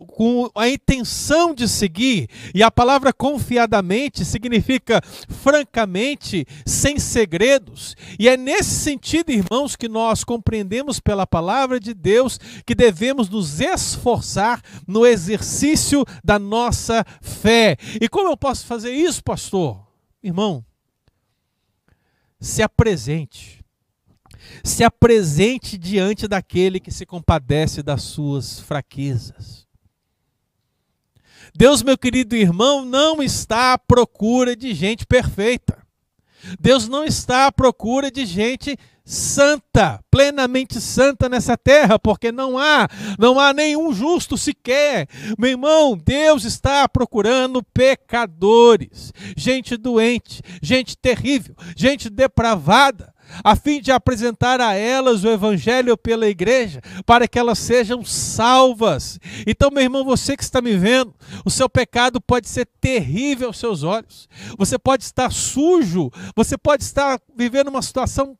com 0.09 0.51
a 0.55 0.69
intenção 0.69 1.55
de 1.55 1.69
seguir. 1.69 2.29
E 2.55 2.63
a 2.63 2.71
palavra 2.71 3.13
confiadamente 3.13 4.25
significa 4.25 5.01
francamente, 5.29 6.47
sem 6.67 6.99
segredos. 6.99 7.95
E 8.19 8.29
é 8.29 8.37
nesse 8.37 8.81
sentido, 8.81 9.31
irmãos, 9.31 9.77
que 9.77 9.89
nós 9.89 10.25
compreendemos 10.25 10.99
pela 10.99 11.27
palavra 11.27 11.79
de 11.79 11.93
Deus 11.93 12.39
que 12.65 12.75
devemos 12.75 13.29
nos 13.29 13.61
esforçar 13.61 14.63
no 14.87 15.07
exercício 15.07 16.05
da 16.25 16.39
nossa 16.39 17.05
fé. 17.21 17.77
E 18.01 18.09
como 18.09 18.31
eu 18.31 18.37
posso 18.37 18.67
fazer 18.67 18.93
isso, 18.93 19.23
pastor? 19.23 19.87
Irmão, 20.23 20.65
se 22.41 22.63
apresente 22.63 23.60
se 24.63 24.85
apresente 24.85 25.77
diante 25.79 26.27
daquele 26.29 26.81
que 26.81 26.91
se 26.91 27.07
compadece 27.07 27.83
das 27.83 28.03
suas 28.03 28.61
fraquezas. 28.61 29.67
Deus, 31.55 31.83
meu 31.83 31.99
querido 31.99 32.37
irmão, 32.37 32.85
não 32.85 33.23
está 33.23 33.73
à 33.73 33.79
procura 33.79 34.55
de 34.55 34.75
gente 34.75 35.07
perfeita. 35.07 35.79
Deus 36.59 36.89
não 36.89 37.05
está 37.05 37.47
à 37.47 37.53
procura 37.53 38.11
de 38.11 38.25
gente 38.25 38.79
santa, 39.05 40.03
plenamente 40.11 40.81
santa 40.81 41.29
nessa 41.29 41.57
terra, 41.57 41.99
porque 41.99 42.31
não 42.31 42.57
há, 42.57 42.89
não 43.19 43.41
há 43.41 43.53
nenhum 43.53 43.93
justo 43.93 44.39
sequer. 44.39 45.09
Meu 45.37 45.51
irmão, 45.51 45.99
Deus 45.99 46.45
está 46.45 46.89
procurando 46.89 47.63
pecadores, 47.63 49.13
gente 49.37 49.77
doente, 49.77 50.41
gente 50.63 50.97
terrível, 50.97 51.57
gente 51.77 52.09
depravada, 52.09 53.10
a 53.43 53.57
fim 53.57 53.81
de 53.81 53.93
apresentar 53.93 54.61
a 54.61 54.75
elas 54.75 55.25
o 55.25 55.29
evangelho 55.29 55.97
pela 55.97 56.29
igreja, 56.29 56.81
para 57.05 57.29
que 57.29 57.39
elas 57.39 57.59
sejam 57.59 58.05
salvas. 58.05 59.19
Então, 59.47 59.71
meu 59.71 59.83
irmão, 59.83 60.05
você 60.05 60.37
que 60.37 60.43
está 60.43 60.61
me 60.61 60.77
vendo, 60.77 61.15
o 61.45 61.51
seu 61.51 61.69
pecado 61.69 62.21
pode 62.21 62.49
ser 62.49 62.67
terrível 62.81 63.49
aos 63.49 63.59
seus 63.59 63.83
olhos. 63.83 64.29
Você 64.59 64.79
pode 64.79 65.05
estar 65.05 65.31
sujo, 65.33 66.11
você 66.35 66.57
pode 66.57 66.83
estar 66.83 67.21
vivendo 67.37 67.69
uma 67.69 67.83
situação 67.83 68.37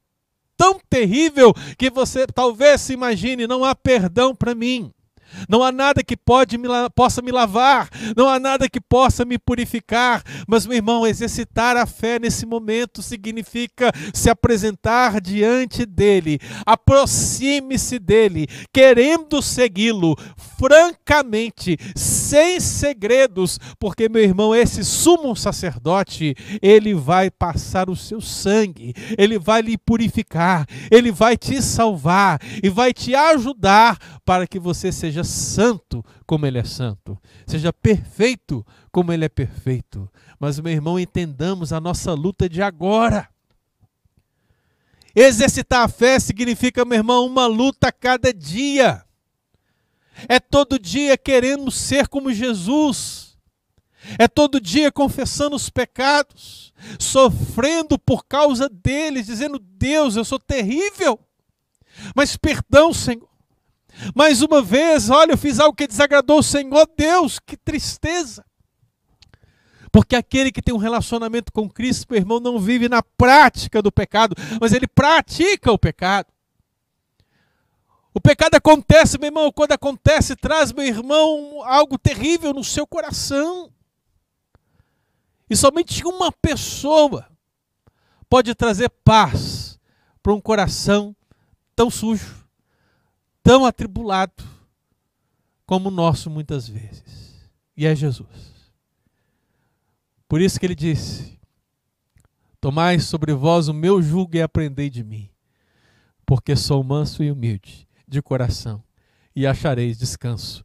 tão 0.57 0.79
terrível 0.91 1.55
que 1.79 1.89
você 1.89 2.27
talvez 2.27 2.83
se 2.83 2.93
imagine: 2.93 3.47
não 3.47 3.65
há 3.65 3.75
perdão 3.75 4.35
para 4.35 4.55
mim. 4.55 4.93
Não 5.49 5.63
há 5.63 5.73
nada 5.73 6.03
que 6.03 6.17
pode 6.17 6.59
me, 6.59 6.69
possa 6.95 7.23
me 7.23 7.31
lavar, 7.31 7.89
não 8.17 8.29
há 8.29 8.39
nada 8.39 8.69
que 8.69 8.81
possa 8.81 9.25
me 9.25 9.39
purificar. 9.39 10.23
Mas, 10.47 10.67
meu 10.67 10.77
irmão, 10.77 11.07
exercitar 11.07 11.77
a 11.77 11.87
fé 11.87 12.19
nesse 12.19 12.47
momento 12.47 13.03
significa 13.03 13.93
se 14.13 14.31
apresentar 14.31 15.21
diante 15.21 15.85
dele, 15.87 16.39
aproxime-se 16.65 17.99
dele, 17.99 18.47
querendo 18.73 19.43
segui-lo 19.43 20.17
francamente, 20.59 21.77
sem 21.97 22.61
segredos, 22.61 23.59
porque, 23.79 24.09
meu 24.09 24.23
irmão, 24.23 24.55
esse 24.55 24.85
sumo 24.85 25.35
sacerdote, 25.35 26.35
ele 26.61 26.95
vai 26.95 27.31
passar 27.31 27.89
o 27.89 27.97
seu 27.97 28.21
sangue, 28.21 28.95
ele 29.17 29.39
vai 29.39 29.63
lhe 29.63 29.79
purificar, 29.79 30.67
ele 30.91 31.11
vai 31.11 31.37
te 31.37 31.63
salvar 31.63 32.39
e 32.63 32.69
vai 32.69 32.93
te 32.93 33.15
ajudar 33.15 33.99
para 34.25 34.47
que 34.47 34.59
você 34.59 34.93
seja 34.93 35.20
santo 35.25 36.05
como 36.27 36.47
ele 36.47 36.59
é 36.59 36.65
santo, 36.65 37.19
seja 37.47 37.73
perfeito 37.73 38.67
como 38.93 39.13
ele 39.13 39.25
é 39.25 39.29
perfeito. 39.29 40.11
Mas, 40.39 40.59
meu 40.59 40.73
irmão, 40.73 40.99
entendamos 40.99 41.73
a 41.73 41.81
nossa 41.81 42.13
luta 42.13 42.49
de 42.49 42.63
agora. 42.63 43.29
Exercitar 45.15 45.85
a 45.85 45.89
fé 45.89 46.19
significa, 46.19 46.85
meu 46.85 46.99
irmão, 46.99 47.27
uma 47.27 47.47
luta 47.47 47.89
a 47.89 47.93
cada 47.93 48.33
dia. 48.33 49.05
É 50.29 50.39
todo 50.39 50.79
dia 50.79 51.17
querendo 51.17 51.71
ser 51.71 52.09
como 52.09 52.33
Jesus. 52.33 53.31
É 54.19 54.27
todo 54.27 54.61
dia 54.61 54.91
confessando 54.91 55.55
os 55.55 55.69
pecados, 55.69 56.73
sofrendo 56.99 57.99
por 57.99 58.25
causa 58.25 58.69
deles, 58.69 59.27
dizendo: 59.27 59.59
Deus, 59.59 60.17
eu 60.17 60.25
sou 60.25 60.39
terrível, 60.39 61.19
mas 62.15 62.37
perdão, 62.37 62.93
Senhor. 62.95 63.30
Mais 64.15 64.43
uma 64.43 64.63
vez, 64.63 65.11
olha, 65.11 65.33
eu 65.33 65.39
fiz 65.39 65.59
algo 65.59 65.77
que 65.77 65.87
desagradou 65.87 66.39
o 66.39 66.43
Senhor. 66.43 66.89
Deus, 66.97 67.39
que 67.39 67.57
tristeza. 67.57 68.45
Porque 69.93 70.15
aquele 70.15 70.53
que 70.53 70.63
tem 70.63 70.75
um 70.75 70.79
relacionamento 70.79 71.53
com 71.53 71.69
Cristo, 71.69 72.07
meu 72.09 72.19
irmão, 72.19 72.39
não 72.39 72.59
vive 72.59 72.89
na 72.89 73.03
prática 73.03 73.83
do 73.83 73.91
pecado, 73.91 74.37
mas 74.61 74.73
ele 74.73 74.87
pratica 74.87 75.73
o 75.73 75.79
pecado. 75.79 76.29
O 78.15 78.21
pecado 78.21 78.55
acontece, 78.55 79.19
meu 79.19 79.29
irmão, 79.29 79.53
quando 79.53 79.73
acontece, 79.73 80.37
traz, 80.37 80.73
meu 80.73 80.85
irmão, 80.85 81.63
algo 81.65 81.99
terrível 81.99 82.53
no 82.53 82.65
seu 82.65 82.87
coração. 82.87 83.73
E 85.49 85.57
somente 85.57 86.05
uma 86.05 86.31
pessoa 86.31 87.27
pode 88.29 88.55
trazer 88.55 88.89
paz 89.05 89.79
para 90.23 90.33
um 90.33 90.41
coração 90.41 91.15
tão 91.75 91.91
sujo 91.91 92.40
tão 93.43 93.65
atribulado 93.65 94.45
como 95.67 95.89
o 95.89 95.93
nosso 95.93 96.29
muitas 96.29 96.69
vezes. 96.69 97.51
E 97.77 97.87
é 97.87 97.95
Jesus. 97.95 98.73
Por 100.29 100.41
isso 100.41 100.59
que 100.61 100.67
ele 100.67 100.75
disse: 100.75 101.39
Tomai 102.61 102.99
sobre 102.99 103.33
vós 103.33 103.69
o 103.69 103.75
meu 103.75 104.03
jugo 104.03 104.37
e 104.37 104.43
aprendei 104.43 104.91
de 104.91 105.03
mim, 105.03 105.31
porque 106.27 106.55
sou 106.55 106.85
manso 106.85 107.23
e 107.23 107.31
humilde 107.31 107.89
de 108.07 108.21
coração, 108.21 108.83
e 109.35 109.47
achareis 109.47 109.99
descanso 109.99 110.65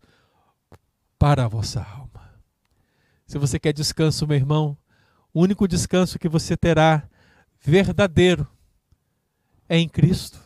para 1.18 1.46
a 1.46 1.48
vossa 1.48 1.82
alma. 1.82 2.06
Se 3.26 3.38
você 3.38 3.58
quer 3.58 3.74
descanso, 3.74 4.28
meu 4.28 4.38
irmão, 4.38 4.78
o 5.34 5.42
único 5.42 5.68
descanso 5.68 6.20
que 6.20 6.30
você 6.30 6.56
terá 6.56 7.08
verdadeiro 7.60 8.48
é 9.68 9.78
em 9.78 9.90
Cristo. 9.90 10.45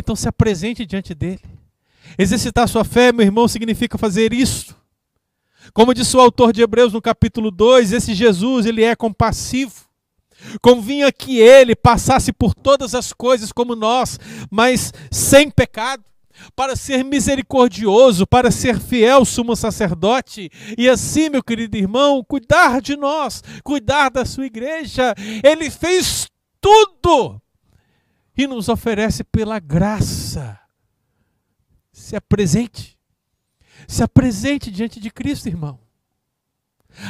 Então 0.00 0.16
se 0.16 0.28
apresente 0.28 0.84
diante 0.84 1.14
dele. 1.14 1.40
Exercitar 2.18 2.68
sua 2.68 2.84
fé, 2.84 3.12
meu 3.12 3.24
irmão, 3.24 3.46
significa 3.46 3.96
fazer 3.96 4.32
isso. 4.32 4.74
Como 5.72 5.94
disse 5.94 6.16
o 6.16 6.20
autor 6.20 6.52
de 6.52 6.62
Hebreus 6.62 6.92
no 6.92 7.00
capítulo 7.00 7.50
2, 7.50 7.92
esse 7.92 8.14
Jesus, 8.14 8.66
ele 8.66 8.82
é 8.82 8.96
compassivo. 8.96 9.88
Convinha 10.62 11.12
que 11.12 11.38
ele 11.38 11.76
passasse 11.76 12.32
por 12.32 12.54
todas 12.54 12.94
as 12.94 13.12
coisas 13.12 13.52
como 13.52 13.76
nós, 13.76 14.18
mas 14.50 14.92
sem 15.10 15.50
pecado. 15.50 16.02
para 16.54 16.76
ser 16.76 17.04
misericordioso, 17.04 18.26
para 18.26 18.50
ser 18.50 18.78
fiel 18.78 19.24
sumo 19.24 19.54
sacerdote 19.56 20.50
e 20.76 20.88
assim, 20.88 21.28
meu 21.28 21.42
querido 21.42 21.76
irmão, 21.76 22.24
cuidar 22.26 22.80
de 22.80 22.96
nós, 22.96 23.42
cuidar 23.62 24.10
da 24.10 24.24
sua 24.24 24.46
igreja. 24.46 25.14
Ele 25.42 25.70
fez 25.70 26.28
tudo 26.60 27.40
e 28.42 28.46
nos 28.46 28.70
oferece 28.70 29.22
pela 29.22 29.58
graça. 29.58 30.58
Se 31.92 32.16
apresente. 32.16 32.98
Se 33.86 34.02
apresente 34.02 34.70
diante 34.70 34.98
de 34.98 35.10
Cristo, 35.10 35.46
irmão. 35.46 35.78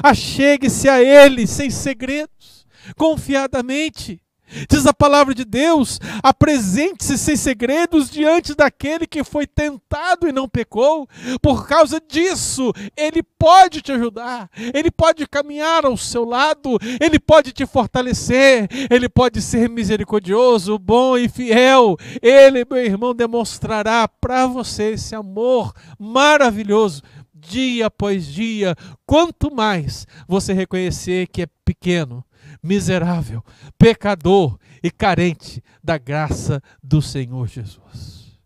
Achegue-se 0.02 0.88
a 0.88 1.00
Ele 1.00 1.46
sem 1.46 1.70
segredos, 1.70 2.66
confiadamente. 2.96 4.20
Diz 4.68 4.86
a 4.86 4.92
palavra 4.92 5.34
de 5.34 5.44
Deus: 5.44 6.00
apresente-se 6.22 7.16
sem 7.16 7.36
segredos 7.36 8.10
diante 8.10 8.54
daquele 8.54 9.06
que 9.06 9.22
foi 9.22 9.46
tentado 9.46 10.28
e 10.28 10.32
não 10.32 10.48
pecou. 10.48 11.08
Por 11.40 11.66
causa 11.66 12.00
disso, 12.00 12.72
ele 12.96 13.22
pode 13.22 13.80
te 13.80 13.92
ajudar, 13.92 14.50
ele 14.74 14.90
pode 14.90 15.26
caminhar 15.26 15.84
ao 15.84 15.96
seu 15.96 16.24
lado, 16.24 16.78
ele 17.00 17.18
pode 17.18 17.52
te 17.52 17.64
fortalecer, 17.64 18.68
ele 18.90 19.08
pode 19.08 19.40
ser 19.40 19.68
misericordioso, 19.68 20.78
bom 20.78 21.16
e 21.16 21.28
fiel. 21.28 21.96
Ele, 22.20 22.64
meu 22.68 22.84
irmão, 22.84 23.14
demonstrará 23.14 24.08
para 24.08 24.46
você 24.46 24.92
esse 24.92 25.14
amor 25.14 25.72
maravilhoso 25.98 27.02
dia 27.40 27.86
após 27.86 28.26
dia, 28.26 28.76
quanto 29.06 29.54
mais 29.54 30.06
você 30.28 30.52
reconhecer 30.52 31.26
que 31.28 31.42
é 31.42 31.46
pequeno 31.64 32.22
miserável, 32.62 33.44
pecador 33.78 34.58
e 34.82 34.90
carente 34.90 35.62
da 35.82 35.98
graça 35.98 36.62
do 36.82 37.00
Senhor 37.00 37.46
Jesus. 37.46 38.38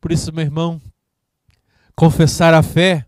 Por 0.00 0.12
isso, 0.12 0.32
meu 0.32 0.44
irmão, 0.44 0.80
confessar 1.96 2.52
a 2.52 2.62
fé 2.62 3.06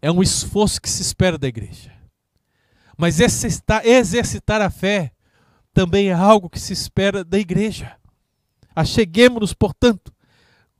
é 0.00 0.10
um 0.10 0.22
esforço 0.22 0.80
que 0.80 0.88
se 0.88 1.02
espera 1.02 1.36
da 1.36 1.48
igreja. 1.48 1.92
Mas 2.96 3.20
exercitar, 3.20 4.60
a 4.60 4.70
fé 4.70 5.12
também 5.72 6.08
é 6.08 6.12
algo 6.12 6.50
que 6.50 6.58
se 6.58 6.72
espera 6.72 7.24
da 7.24 7.38
igreja. 7.38 7.96
Acheguemos-nos, 8.74 9.54
portanto, 9.54 10.12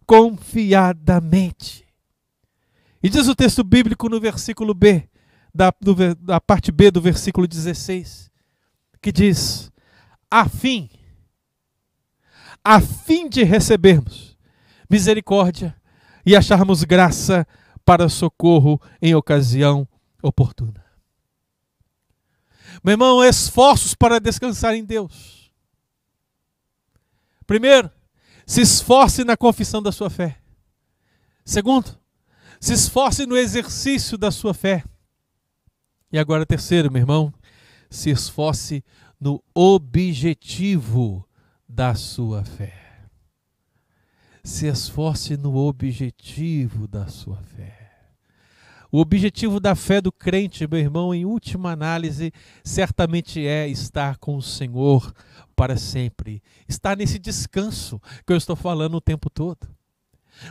confiadamente. 0.06 1.86
E 3.02 3.08
diz 3.08 3.28
o 3.28 3.36
texto 3.36 3.62
bíblico 3.62 4.08
no 4.08 4.20
versículo 4.20 4.74
B: 4.74 5.08
da, 5.54 5.72
do, 5.80 6.14
da 6.14 6.40
parte 6.40 6.70
B 6.70 6.90
do 6.90 7.00
versículo 7.00 7.46
16, 7.46 8.30
que 9.00 9.12
diz: 9.12 9.70
a 10.30 10.48
fim, 10.48 10.90
a 12.64 12.80
fim 12.80 13.28
de 13.28 13.42
recebermos 13.42 14.36
misericórdia 14.88 15.76
e 16.24 16.36
acharmos 16.36 16.84
graça 16.84 17.46
para 17.84 18.08
socorro 18.08 18.80
em 19.00 19.14
ocasião 19.14 19.88
oportuna. 20.22 20.84
Meu 22.82 22.92
irmão, 22.92 23.24
esforços 23.24 23.94
para 23.94 24.20
descansar 24.20 24.74
em 24.74 24.84
Deus. 24.84 25.50
Primeiro, 27.46 27.90
se 28.46 28.60
esforce 28.60 29.24
na 29.24 29.36
confissão 29.36 29.82
da 29.82 29.90
sua 29.90 30.10
fé. 30.10 30.38
Segundo, 31.44 31.98
se 32.60 32.72
esforce 32.72 33.26
no 33.26 33.36
exercício 33.36 34.18
da 34.18 34.30
sua 34.30 34.52
fé. 34.52 34.84
E 36.10 36.18
agora, 36.18 36.46
terceiro, 36.46 36.90
meu 36.90 37.02
irmão, 37.02 37.32
se 37.90 38.10
esforce 38.10 38.82
no 39.20 39.42
objetivo 39.54 41.26
da 41.68 41.94
sua 41.94 42.44
fé. 42.44 42.72
Se 44.42 44.66
esforce 44.66 45.36
no 45.36 45.54
objetivo 45.56 46.88
da 46.88 47.08
sua 47.08 47.36
fé. 47.42 47.76
O 48.90 49.00
objetivo 49.00 49.60
da 49.60 49.74
fé 49.74 50.00
do 50.00 50.10
crente, 50.10 50.66
meu 50.66 50.80
irmão, 50.80 51.14
em 51.14 51.26
última 51.26 51.72
análise, 51.72 52.32
certamente 52.64 53.46
é 53.46 53.68
estar 53.68 54.16
com 54.16 54.34
o 54.34 54.42
Senhor 54.42 55.12
para 55.54 55.76
sempre. 55.76 56.42
Estar 56.66 56.96
nesse 56.96 57.18
descanso 57.18 58.00
que 58.26 58.32
eu 58.32 58.36
estou 58.38 58.56
falando 58.56 58.96
o 58.96 59.00
tempo 59.00 59.28
todo. 59.28 59.68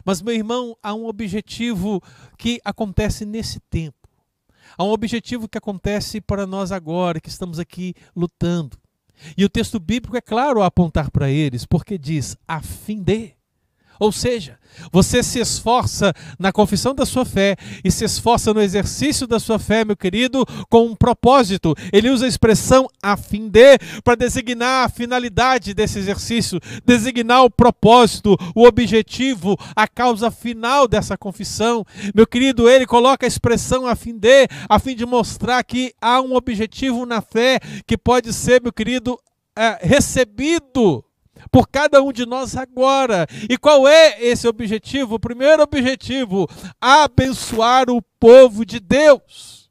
Mas, 0.06 0.22
meu 0.22 0.36
irmão, 0.36 0.78
há 0.84 0.94
um 0.94 1.08
objetivo 1.08 2.00
que 2.38 2.62
acontece 2.64 3.26
nesse 3.26 3.60
tempo. 3.60 4.07
Há 4.78 4.84
um 4.84 4.92
objetivo 4.92 5.48
que 5.48 5.58
acontece 5.58 6.20
para 6.20 6.48
nós 6.48 6.72
agora, 6.72 7.20
que 7.20 7.30
estamos 7.30 7.60
aqui 7.60 7.94
lutando. 8.16 8.78
E 9.38 9.44
o 9.46 9.50
texto 9.50 9.80
bíblico 9.80 10.18
é 10.18 10.22
claro 10.22 10.62
a 10.62 10.68
apontar 10.68 11.12
para 11.12 11.30
eles, 11.30 11.66
porque 11.66 11.98
diz: 11.98 12.36
a 12.48 12.62
fim 12.62 13.02
de. 13.02 13.37
Ou 14.00 14.12
seja, 14.12 14.58
você 14.92 15.24
se 15.24 15.40
esforça 15.40 16.14
na 16.38 16.52
confissão 16.52 16.94
da 16.94 17.06
sua 17.06 17.26
fé 17.26 17.56
e 17.84 17.92
se 17.92 18.06
esforça 18.06 18.54
no 18.54 18.62
exercício 18.62 19.28
da 19.28 19.40
sua 19.40 19.60
fé, 19.60 19.84
meu 19.84 19.96
querido, 19.96 20.46
com 20.70 20.86
um 20.86 20.96
propósito. 20.96 21.76
Ele 21.92 22.10
usa 22.10 22.26
a 22.26 22.30
expressão 22.30 22.88
a 23.02 23.18
fim 23.18 23.48
de 23.48 23.78
para 24.04 24.16
designar 24.16 24.86
a 24.86 24.90
finalidade 24.90 25.74
desse 25.74 26.00
exercício, 26.00 26.60
designar 26.86 27.44
o 27.44 27.50
propósito, 27.50 28.38
o 28.56 28.66
objetivo, 28.66 29.58
a 29.76 29.88
causa 29.88 30.30
final 30.30 30.88
dessa 30.88 31.18
confissão. 31.18 31.86
Meu 32.14 32.28
querido, 32.28 32.70
ele 32.70 32.86
coloca 32.86 33.26
a 33.26 33.28
expressão 33.28 33.88
a 33.88 33.96
fim 33.96 34.18
de, 34.18 34.48
a 34.70 34.80
fim 34.80 34.96
de 34.96 35.06
mostrar 35.06 35.64
que 35.64 35.94
há 36.02 36.22
um 36.22 36.36
objetivo 36.36 37.06
na 37.06 37.22
fé 37.22 37.60
que 37.86 37.98
pode 37.98 38.34
ser, 38.34 38.62
meu 38.62 38.72
querido, 38.72 39.20
é, 39.56 39.80
recebido 39.82 41.04
por 41.52 41.68
cada 41.68 42.02
um 42.02 42.12
de 42.12 42.26
nós 42.26 42.56
agora. 42.56 43.28
E 43.50 43.58
qual 43.58 43.88
é 43.88 44.22
esse 44.24 44.48
objetivo? 44.48 45.16
O 45.16 45.20
primeiro 45.20 45.64
objetivo: 45.64 46.48
abençoar 46.80 47.90
o 47.90 48.02
povo 48.20 48.66
de 48.66 48.80
Deus. 48.80 49.70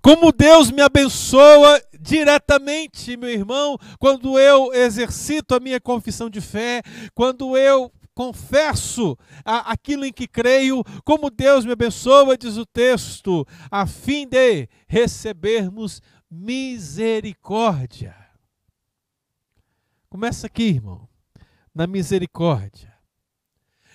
Como 0.00 0.32
Deus 0.32 0.70
me 0.70 0.80
abençoa 0.80 1.82
diretamente, 2.00 3.16
meu 3.16 3.30
irmão, 3.30 3.78
quando 3.98 4.38
eu 4.38 4.72
exercito 4.72 5.54
a 5.54 5.60
minha 5.60 5.80
confissão 5.80 6.30
de 6.30 6.40
fé, 6.40 6.82
quando 7.14 7.56
eu 7.56 7.92
confesso 8.14 9.18
aquilo 9.44 10.04
em 10.04 10.12
que 10.12 10.26
creio, 10.26 10.82
como 11.04 11.30
Deus 11.30 11.64
me 11.64 11.72
abençoa, 11.72 12.38
diz 12.38 12.56
o 12.56 12.64
texto, 12.64 13.46
a 13.70 13.86
fim 13.86 14.26
de 14.26 14.68
recebermos 14.86 16.00
misericórdia. 16.30 18.23
Começa 20.14 20.46
aqui, 20.46 20.62
irmão, 20.62 21.08
na 21.74 21.88
misericórdia. 21.88 22.94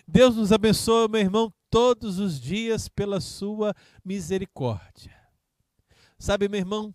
Deus 0.05 0.35
nos 0.35 0.51
abençoa, 0.51 1.07
meu 1.07 1.21
irmão, 1.21 1.53
todos 1.69 2.19
os 2.19 2.41
dias 2.41 2.89
pela 2.89 3.21
sua 3.21 3.73
misericórdia. 4.03 5.15
Sabe, 6.17 6.49
meu 6.49 6.59
irmão, 6.59 6.93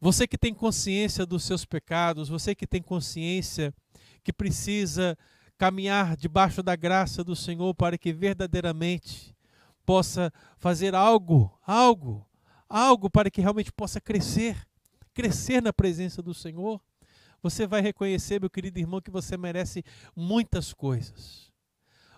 você 0.00 0.26
que 0.26 0.36
tem 0.36 0.52
consciência 0.52 1.24
dos 1.24 1.44
seus 1.44 1.64
pecados, 1.64 2.28
você 2.28 2.56
que 2.56 2.66
tem 2.66 2.82
consciência 2.82 3.72
que 4.24 4.32
precisa 4.32 5.16
caminhar 5.56 6.16
debaixo 6.16 6.64
da 6.64 6.74
graça 6.74 7.22
do 7.22 7.36
Senhor 7.36 7.72
para 7.72 7.96
que 7.96 8.12
verdadeiramente 8.12 9.32
possa 9.86 10.32
fazer 10.58 10.92
algo, 10.92 11.56
algo, 11.64 12.26
algo 12.68 13.08
para 13.08 13.30
que 13.30 13.40
realmente 13.40 13.70
possa 13.70 14.00
crescer, 14.00 14.66
crescer 15.14 15.62
na 15.62 15.72
presença 15.72 16.20
do 16.20 16.34
Senhor 16.34 16.82
você 17.42 17.66
vai 17.66 17.80
reconhecer, 17.80 18.40
meu 18.40 18.50
querido 18.50 18.78
irmão, 18.78 19.00
que 19.00 19.10
você 19.10 19.36
merece 19.36 19.84
muitas 20.14 20.72
coisas. 20.72 21.50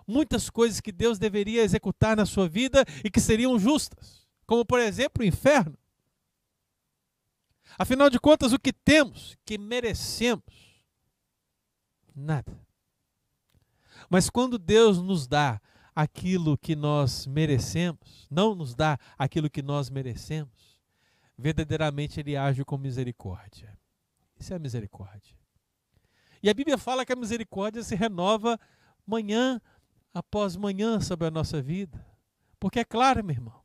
Muitas 0.07 0.51
coisas 0.51 0.81
que 0.81 0.91
Deus 0.91 1.19
deveria 1.19 1.63
executar 1.63 2.17
na 2.17 2.27
sua 2.27 2.49
vida 2.49 2.85
e 3.05 3.11
que 3.11 3.21
seriam 3.21 3.59
justas, 3.59 4.27
como 4.47 4.65
por 4.65 4.81
exemplo 4.81 5.23
o 5.23 5.27
inferno. 5.27 5.79
Afinal 7.79 8.11
de 8.11 8.19
contas, 8.19 8.53
o 8.53 8.59
que 8.59 8.73
temos 8.73 9.37
que 9.45 9.57
merecemos? 9.57 10.43
Nada. 12.15 12.61
Mas 14.11 14.29
quando 14.29 14.59
Deus 14.59 14.99
nos 14.99 15.27
dá 15.27 15.61
aquilo 15.95 16.59
que 16.59 16.75
nós 16.75 17.27
merecemos, 17.27 18.27
não 18.31 18.55
nos 18.55 18.75
dá 18.75 18.99
aquilo 19.17 19.49
que 19.49 19.63
nós 19.63 19.89
merecemos, 19.89 20.81
verdadeiramente 21.39 22.21
Ele 22.21 22.37
age 22.37 22.65
com 22.65 22.77
misericórdia. 22.77 23.79
Isso 24.43 24.53
é 24.53 24.57
a 24.57 24.59
misericórdia. 24.59 25.37
E 26.43 26.51
a 26.51 26.55
Bíblia 26.55 26.77
fala 26.77 27.07
que 27.07 27.13
a 27.13 27.17
misericórdia 27.17 27.81
se 27.81 27.95
renova 27.95 28.59
manhã 29.07 29.61
após 30.13 30.57
manhã 30.57 31.01
sobre 31.01 31.29
a 31.29 31.31
nossa 31.31 31.63
vida. 31.63 32.05
Porque 32.59 32.81
é 32.81 32.85
claro, 32.85 33.23
meu 33.23 33.37
irmão, 33.37 33.63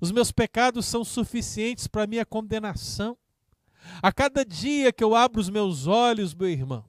os 0.00 0.10
meus 0.10 0.32
pecados 0.32 0.84
são 0.84 1.04
suficientes 1.04 1.86
para 1.86 2.02
a 2.02 2.06
minha 2.08 2.26
condenação. 2.26 3.16
A 4.02 4.12
cada 4.12 4.44
dia 4.44 4.92
que 4.92 5.04
eu 5.04 5.14
abro 5.14 5.40
os 5.40 5.48
meus 5.48 5.86
olhos, 5.86 6.34
meu 6.34 6.48
irmão, 6.48 6.84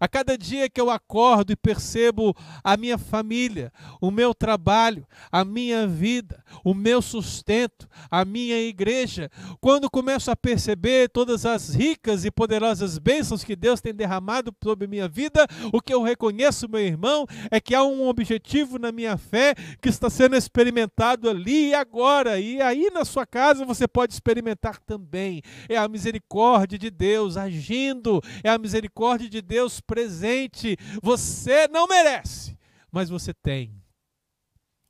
A 0.00 0.06
cada 0.06 0.36
dia 0.36 0.68
que 0.68 0.80
eu 0.80 0.90
acordo 0.90 1.52
e 1.52 1.56
percebo 1.56 2.34
a 2.62 2.76
minha 2.76 2.98
família, 2.98 3.72
o 4.00 4.10
meu 4.10 4.34
trabalho, 4.34 5.06
a 5.30 5.44
minha 5.44 5.86
vida, 5.86 6.42
o 6.64 6.74
meu 6.74 7.00
sustento, 7.02 7.88
a 8.10 8.24
minha 8.24 8.58
igreja, 8.60 9.30
quando 9.60 9.90
começo 9.90 10.30
a 10.30 10.36
perceber 10.36 11.08
todas 11.08 11.44
as 11.44 11.74
ricas 11.74 12.24
e 12.24 12.30
poderosas 12.30 12.98
bênçãos 12.98 13.44
que 13.44 13.56
Deus 13.56 13.80
tem 13.80 13.94
derramado 13.94 14.54
sobre 14.62 14.86
minha 14.86 15.08
vida, 15.08 15.46
o 15.72 15.80
que 15.80 15.92
eu 15.92 16.02
reconheço, 16.02 16.68
meu 16.68 16.80
irmão, 16.80 17.26
é 17.50 17.60
que 17.60 17.74
há 17.74 17.82
um 17.82 18.06
objetivo 18.08 18.78
na 18.78 18.92
minha 18.92 19.16
fé 19.16 19.54
que 19.80 19.88
está 19.88 20.10
sendo 20.10 20.36
experimentado 20.36 21.28
ali 21.28 21.68
e 21.68 21.74
agora. 21.74 22.40
E 22.40 22.60
aí 22.60 22.90
na 22.92 23.04
sua 23.04 23.26
casa 23.26 23.64
você 23.64 23.86
pode 23.86 24.12
experimentar 24.12 24.78
também. 24.80 25.42
É 25.68 25.76
a 25.76 25.88
misericórdia 25.88 26.78
de 26.78 26.90
Deus 26.90 27.36
agindo, 27.36 28.20
é 28.42 28.50
a 28.50 28.58
misericórdia 28.58 29.28
de 29.28 29.40
Deus 29.40 29.77
presente. 29.80 30.76
Você 31.02 31.68
não 31.68 31.86
merece, 31.86 32.58
mas 32.90 33.08
você 33.08 33.32
tem. 33.34 33.82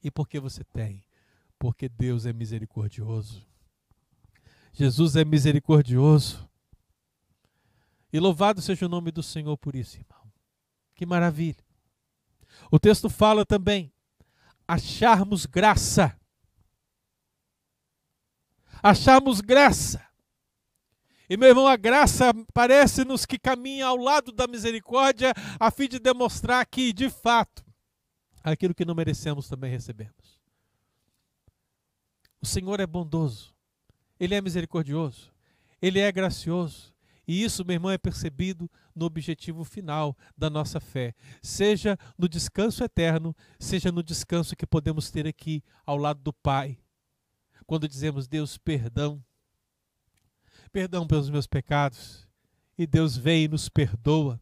E 0.03 0.11
por 0.11 0.29
que 0.29 0.39
você 0.39 0.65
tem? 0.65 1.05
Porque 1.59 1.89
Deus 1.89 2.27
é 2.27 2.33
misericordioso. 2.33 3.47
Jesus 4.73 5.17
é 5.17 5.25
misericordioso. 5.25 6.49
E 8.13 8.19
louvado 8.19 8.63
seja 8.63 8.87
o 8.87 8.89
nome 8.89 9.11
do 9.11 9.23
Senhor 9.23 9.57
por 9.59 9.75
isso, 9.75 9.99
irmão. 9.99 10.33
Que 10.95 11.05
maravilha. 11.05 11.63
O 12.71 12.79
texto 12.79 13.11
fala 13.11 13.45
também 13.45 13.93
acharmos 14.67 15.47
graça. 15.47 16.19
Acharmos 18.83 19.41
graça. 19.41 20.08
E 21.29 21.37
meu 21.37 21.49
irmão, 21.49 21.67
a 21.67 21.77
graça 21.77 22.33
parece-nos 22.55 23.27
que 23.27 23.39
caminha 23.39 23.87
ao 23.87 23.97
lado 23.97 24.33
da 24.33 24.47
misericórdia, 24.47 25.35
a 25.61 25.71
fim 25.71 25.87
de 25.87 25.99
demonstrar 25.99 26.65
que, 26.65 26.93
de 26.93 27.11
fato, 27.11 27.63
aquilo 28.43 28.75
que 28.75 28.85
não 28.85 28.95
merecemos 28.95 29.47
também 29.47 29.71
recebemos. 29.71 30.41
O 32.41 32.47
Senhor 32.47 32.81
é 32.81 32.87
bondoso, 32.87 33.55
Ele 34.19 34.35
é 34.35 34.41
misericordioso, 34.41 35.31
Ele 35.83 35.99
é 35.99 36.11
gracioso, 36.11 36.95
e 37.27 37.45
isso, 37.45 37.63
meu 37.63 37.75
irmão, 37.75 37.91
é 37.91 37.99
percebido 37.99 38.71
no 38.95 39.05
objetivo 39.05 39.65
final 39.65 40.17
da 40.35 40.49
nossa 40.49 40.81
fé, 40.81 41.15
seja 41.43 41.99
no 42.17 42.27
descanso 42.27 42.83
eterno, 42.83 43.37
seja 43.61 43.93
no 43.93 44.03
descanso 44.03 44.57
que 44.57 44.67
podemos 44.67 45.11
ter 45.11 45.27
aqui 45.27 45.63
ao 45.85 45.99
lado 45.99 46.23
do 46.23 46.33
Pai. 46.33 46.79
Quando 47.67 47.87
dizemos, 47.87 48.27
Deus, 48.27 48.57
perdão, 48.57 49.23
perdão 50.69 51.07
pelos 51.07 51.31
meus 51.31 51.47
pecados, 51.47 52.27
e 52.77 52.87
Deus 52.87 53.17
vem 53.17 53.45
e 53.45 53.49
nos 53.49 53.69
perdoa. 53.69 54.41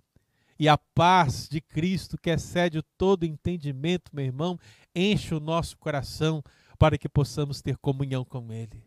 E 0.58 0.68
a 0.68 0.78
paz 0.78 1.48
de 1.48 1.60
Cristo, 1.60 2.16
que 2.16 2.30
excede 2.30 2.82
todo 2.96 3.24
entendimento, 3.24 4.10
meu 4.14 4.24
irmão, 4.24 4.58
enche 4.94 5.34
o 5.34 5.40
nosso 5.40 5.76
coração 5.76 6.42
para 6.78 6.96
que 6.96 7.08
possamos 7.08 7.60
ter 7.60 7.76
comunhão 7.76 8.24
com 8.24 8.52
Ele. 8.52 8.82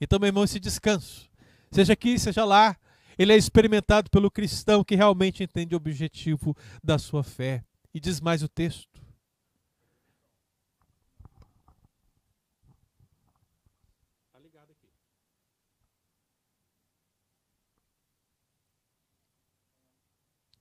Então, 0.00 0.18
meu 0.18 0.28
irmão, 0.28 0.44
esse 0.44 0.58
descanso, 0.58 1.28
seja 1.70 1.92
aqui, 1.92 2.18
seja 2.18 2.44
lá, 2.44 2.76
ele 3.18 3.32
é 3.32 3.36
experimentado 3.36 4.10
pelo 4.10 4.30
cristão 4.30 4.82
que 4.82 4.96
realmente 4.96 5.42
entende 5.42 5.74
o 5.74 5.76
objetivo 5.76 6.56
da 6.82 6.98
sua 6.98 7.22
fé. 7.22 7.64
E 7.94 8.00
diz 8.00 8.20
mais 8.20 8.42
o 8.42 8.48
texto. 8.48 9.01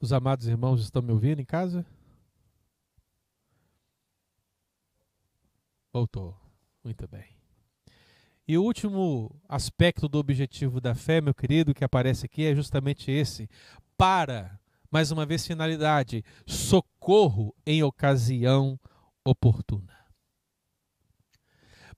Os 0.02 0.12
amados 0.12 0.48
irmãos 0.48 0.82
estão 0.82 1.00
me 1.00 1.12
ouvindo 1.12 1.42
em 1.42 1.46
casa? 1.46 1.86
Voltou. 5.94 6.36
Muito 6.84 7.08
bem. 7.08 7.38
E 8.48 8.58
o 8.58 8.64
último 8.64 9.40
aspecto 9.48 10.10
do 10.10 10.18
objetivo 10.18 10.82
da 10.82 10.96
fé, 10.96 11.22
meu 11.22 11.36
querido, 11.36 11.76
que 11.76 11.84
aparece 11.84 12.26
aqui 12.26 12.44
é 12.46 12.56
justamente 12.56 13.12
esse: 13.12 13.48
para, 13.96 14.60
mais 14.90 15.12
uma 15.12 15.24
vez, 15.24 15.46
finalidade, 15.46 16.26
socorro 16.48 17.54
em 17.64 17.84
ocasião 17.84 18.80
oportuna. 19.24 19.96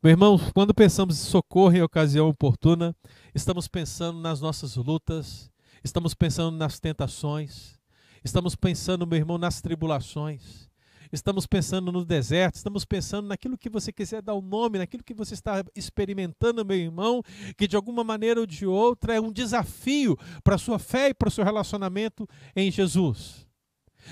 Meu 0.03 0.09
irmão, 0.09 0.37
quando 0.53 0.73
pensamos 0.73 1.17
em 1.17 1.29
socorro 1.29 1.77
em 1.77 1.81
ocasião 1.81 2.27
oportuna, 2.27 2.93
estamos 3.33 3.69
pensando 3.69 4.19
nas 4.19 4.41
nossas 4.41 4.75
lutas, 4.75 5.49
estamos 5.81 6.13
pensando 6.13 6.57
nas 6.57 6.77
tentações, 6.81 7.81
estamos 8.23 8.55
pensando, 8.55 9.05
meu 9.05 9.17
irmão, 9.17 9.37
nas 9.37 9.61
tribulações, 9.61 10.69
estamos 11.11 11.45
pensando 11.45 11.91
no 11.91 12.03
deserto, 12.03 12.55
estamos 12.55 12.85
pensando 12.85 13.27
naquilo 13.27 13.57
que 13.57 13.69
você 13.69 13.91
quiser 13.91 14.21
dar 14.21 14.33
o 14.33 14.39
um 14.39 14.41
nome, 14.41 14.79
naquilo 14.79 15.03
que 15.03 15.13
você 15.13 15.33
está 15.33 15.63
experimentando, 15.75 16.65
meu 16.65 16.77
irmão, 16.77 17.21
que 17.57 17.67
de 17.67 17.75
alguma 17.75 18.03
maneira 18.03 18.39
ou 18.39 18.45
de 18.45 18.65
outra 18.65 19.15
é 19.15 19.21
um 19.21 19.31
desafio 19.31 20.17
para 20.43 20.55
a 20.55 20.59
sua 20.59 20.79
fé 20.79 21.09
e 21.09 21.13
para 21.13 21.27
o 21.27 21.31
seu 21.31 21.43
relacionamento 21.43 22.27
em 22.55 22.71
Jesus. 22.71 23.47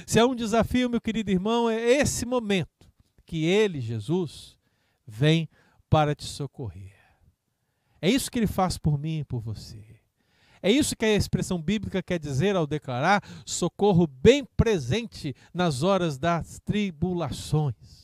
Se 0.05 0.19
é 0.19 0.25
um 0.25 0.35
desafio, 0.35 0.89
meu 0.89 1.01
querido 1.01 1.31
irmão, 1.31 1.69
é 1.69 1.81
esse 1.81 2.25
momento 2.25 2.69
que 3.25 3.45
Ele, 3.45 3.81
Jesus, 3.81 4.57
vem 5.07 5.49
para 5.89 6.15
te 6.15 6.23
socorrer. 6.23 6.95
É 8.01 8.09
isso 8.09 8.31
que 8.31 8.39
Ele 8.39 8.47
faz 8.47 8.77
por 8.77 8.97
mim 8.97 9.19
e 9.19 9.23
por 9.23 9.41
você. 9.41 9.90
É 10.63 10.71
isso 10.71 10.95
que 10.95 11.05
a 11.05 11.15
expressão 11.15 11.61
bíblica 11.61 12.03
quer 12.03 12.19
dizer 12.19 12.55
ao 12.55 12.67
declarar 12.67 13.23
socorro 13.45 14.05
bem 14.07 14.45
presente 14.57 15.35
nas 15.53 15.83
horas 15.83 16.17
das 16.17 16.59
tribulações. 16.63 18.00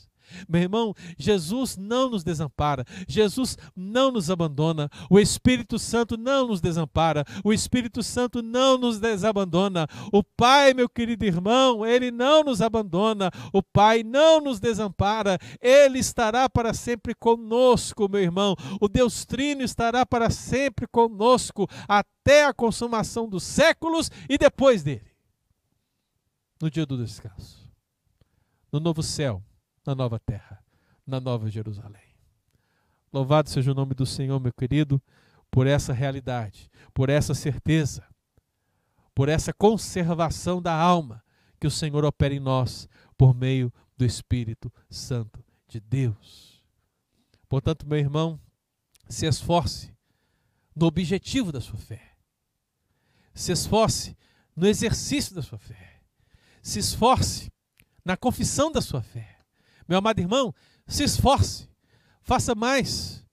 Meu 0.48 0.62
irmão, 0.62 0.94
Jesus 1.18 1.78
não 1.78 2.10
nos 2.10 2.24
desampara, 2.24 2.86
Jesus 3.08 3.58
não 3.76 4.12
nos 4.12 4.30
abandona, 4.30 4.90
o 5.10 5.20
Espírito 5.20 5.80
Santo 5.80 6.18
não 6.18 6.48
nos 6.48 6.62
desampara, 6.62 7.26
o 7.44 7.54
Espírito 7.54 8.04
Santo 8.04 8.42
não 8.42 8.78
nos 8.78 9.00
desabandona. 9.00 9.88
O 10.12 10.24
Pai, 10.24 10.74
meu 10.74 10.90
querido 10.90 11.26
irmão, 11.26 11.86
ele 11.86 12.12
não 12.12 12.44
nos 12.44 12.62
abandona, 12.62 13.32
o 13.54 13.62
Pai 13.62 14.04
não 14.04 14.42
nos 14.42 14.60
desampara, 14.60 15.38
ele 15.62 16.00
estará 16.00 16.50
para 16.50 16.74
sempre 16.74 17.14
conosco, 17.16 18.10
meu 18.10 18.22
irmão. 18.22 18.56
O 18.82 18.88
Deus 18.88 19.26
Trino 19.26 19.62
estará 19.62 20.06
para 20.06 20.30
sempre 20.30 20.88
conosco 20.88 21.68
até 21.88 22.46
a 22.46 22.54
consumação 22.54 23.28
dos 23.28 23.44
séculos 23.44 24.12
e 24.30 24.38
depois 24.38 24.84
dele. 24.84 25.08
No 26.62 26.72
dia 26.72 26.86
do 26.86 26.98
descanso, 26.98 27.72
no 28.72 28.80
novo 28.80 29.04
céu 29.04 29.44
na 29.88 29.96
nova 29.96 30.20
terra, 30.20 30.62
na 31.06 31.22
nova 31.22 31.50
Jerusalém. 31.50 32.04
Louvado 33.12 33.50
seja 33.50 33.72
o 33.72 33.74
nome 33.74 33.94
do 33.94 34.06
Senhor, 34.06 34.38
meu 34.38 34.52
querido, 34.52 35.02
por 35.50 35.66
essa 35.66 35.94
realidade, 35.94 36.70
por 36.94 37.10
essa 37.10 37.34
certeza, 37.34 38.04
por 39.16 39.30
essa 39.30 39.54
conservação 39.54 40.62
da 40.62 40.74
alma 40.74 41.24
que 41.58 41.66
o 41.66 41.72
Senhor 41.72 42.04
opera 42.04 42.34
em 42.34 42.40
nós 42.40 42.90
por 43.18 43.34
meio 43.34 43.74
do 43.98 44.06
Espírito 44.06 44.72
Santo 44.90 45.42
de 45.70 45.80
Deus. 45.80 46.62
Portanto, 47.48 47.88
meu 47.88 47.98
irmão, 47.98 48.38
se 49.08 49.26
esforce 49.26 49.96
no 50.76 50.86
objetivo 50.86 51.50
da 51.50 51.62
sua 51.62 51.80
fé. 51.80 52.18
Se 53.34 53.54
esforce 53.54 54.18
no 54.54 54.68
exercício 54.68 55.34
da 55.34 55.42
sua 55.42 55.58
fé. 55.58 56.02
Se 56.62 56.78
esforce 56.78 57.50
na 58.04 58.18
confissão 58.18 58.70
da 58.70 58.82
sua 58.82 59.02
fé. 59.02 59.37
Meu 59.88 59.98
amado 60.00 60.20
irmão, 60.20 60.54
se 60.86 61.04
esforce, 61.04 61.70
faça 62.22 62.54
mais, 62.54 63.26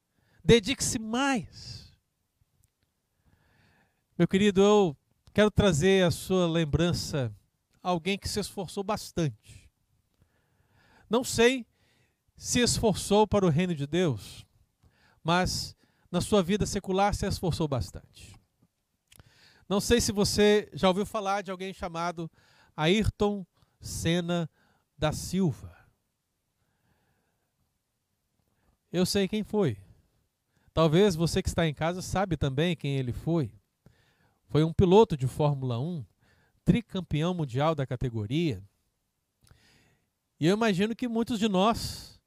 dedique-se 0.45 0.99
mais. 0.99 1.93
Meu 4.17 4.29
querido, 4.29 4.61
eu 4.61 4.97
quero 5.33 5.51
trazer 5.51 6.05
a 6.05 6.11
sua 6.11 6.47
lembrança 6.47 7.35
alguém 7.83 8.17
que 8.17 8.29
se 8.29 8.39
esforçou 8.39 8.85
bastante. 8.85 9.69
Não 11.11 11.25
sei 11.25 11.67
se 12.37 12.61
esforçou 12.61 13.27
para 13.27 13.45
o 13.45 13.51
reino 13.51 13.75
de 13.75 13.87
Deus, 13.87 14.47
mas 15.23 15.77
na 16.11 16.21
sua 16.21 16.43
vida 16.43 16.65
secular 16.65 17.15
se 17.15 17.27
esforçou 17.27 17.67
bastante. 17.67 18.35
Não 19.69 19.81
sei 19.81 20.01
se 20.01 20.13
você 20.13 20.71
já 20.73 20.87
ouviu 20.89 21.05
falar 21.05 21.43
de 21.43 21.51
alguém 21.51 21.75
chamado 21.75 22.31
Ayrton 22.77 23.45
Senna 23.81 24.49
da 24.97 25.11
Silva. 25.11 25.74
Eu 28.95 29.05
sei 29.05 29.27
quem 29.27 29.43
foi. 29.43 29.77
Talvez 30.73 31.17
você 31.17 31.43
que 31.43 31.49
está 31.49 31.67
em 31.67 31.75
casa 31.75 32.01
sabe 32.01 32.37
também 32.37 32.77
quem 32.77 32.97
ele 32.97 33.13
foi. 33.13 33.51
Foi 34.47 34.63
um 34.63 34.73
piloto 34.73 35.17
de 35.17 35.27
Fórmula 35.27 35.81
1, 35.81 36.05
tricampeão 36.65 37.35
mundial 37.35 37.75
da 37.75 37.85
categoria. 37.85 38.63
E 40.39 40.47
eu 40.47 40.55
imagino 40.55 40.95
que 40.95 41.09
muitos 41.09 41.41
de 41.41 41.49
nós 41.49 42.21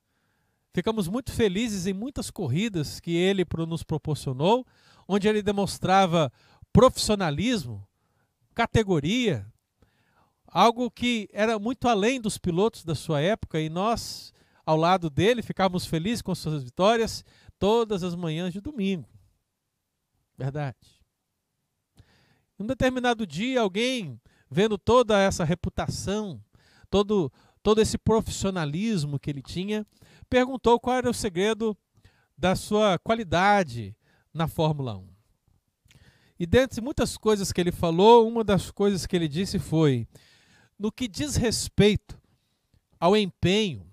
ficamos 0.73 1.07
muito 1.07 1.31
felizes 1.31 1.87
em 1.87 1.93
muitas 1.93 2.29
corridas 2.29 2.99
que 2.99 3.15
ele 3.15 3.45
nos 3.65 3.81
proporcionou, 3.81 4.67
onde 5.07 5.25
ele 5.25 5.41
demonstrava 5.41 6.29
profissionalismo, 6.73 7.87
categoria, 8.53 9.47
algo 10.45 10.91
que 10.91 11.29
era 11.31 11.57
muito 11.57 11.87
além 11.87 12.19
dos 12.19 12.37
pilotos 12.37 12.83
da 12.83 12.93
sua 12.93 13.21
época 13.21 13.57
e 13.57 13.69
nós, 13.69 14.33
ao 14.67 14.75
lado 14.75 15.09
dele, 15.09 15.41
ficávamos 15.41 15.85
felizes 15.85 16.21
com 16.21 16.35
suas 16.35 16.61
vitórias 16.61 17.23
todas 17.57 18.03
as 18.03 18.13
manhãs 18.13 18.51
de 18.51 18.59
domingo. 18.59 19.07
Verdade. 20.37 20.75
Um 22.59 22.65
determinado 22.65 23.25
dia, 23.25 23.61
alguém 23.61 24.19
vendo 24.51 24.77
toda 24.77 25.17
essa 25.17 25.45
reputação, 25.45 26.43
todo, 26.89 27.31
todo 27.63 27.79
esse 27.79 27.97
profissionalismo 27.97 29.17
que 29.17 29.29
ele 29.29 29.41
tinha, 29.41 29.87
perguntou 30.29 30.77
qual 30.81 30.97
era 30.97 31.09
o 31.09 31.13
segredo 31.13 31.75
da 32.37 32.53
sua 32.53 32.99
qualidade 32.99 33.95
na 34.33 34.49
Fórmula 34.49 34.97
1. 34.97 35.07
E 36.37 36.45
dentre 36.45 36.81
muitas 36.81 37.15
coisas 37.15 37.53
que 37.53 37.61
ele 37.61 37.71
falou, 37.71 38.27
uma 38.27 38.43
das 38.43 38.69
coisas 38.69 39.05
que 39.05 39.15
ele 39.15 39.29
disse 39.29 39.59
foi: 39.59 40.05
no 40.77 40.91
que 40.91 41.07
diz 41.07 41.37
respeito 41.37 42.19
ao 42.99 43.15
empenho, 43.15 43.86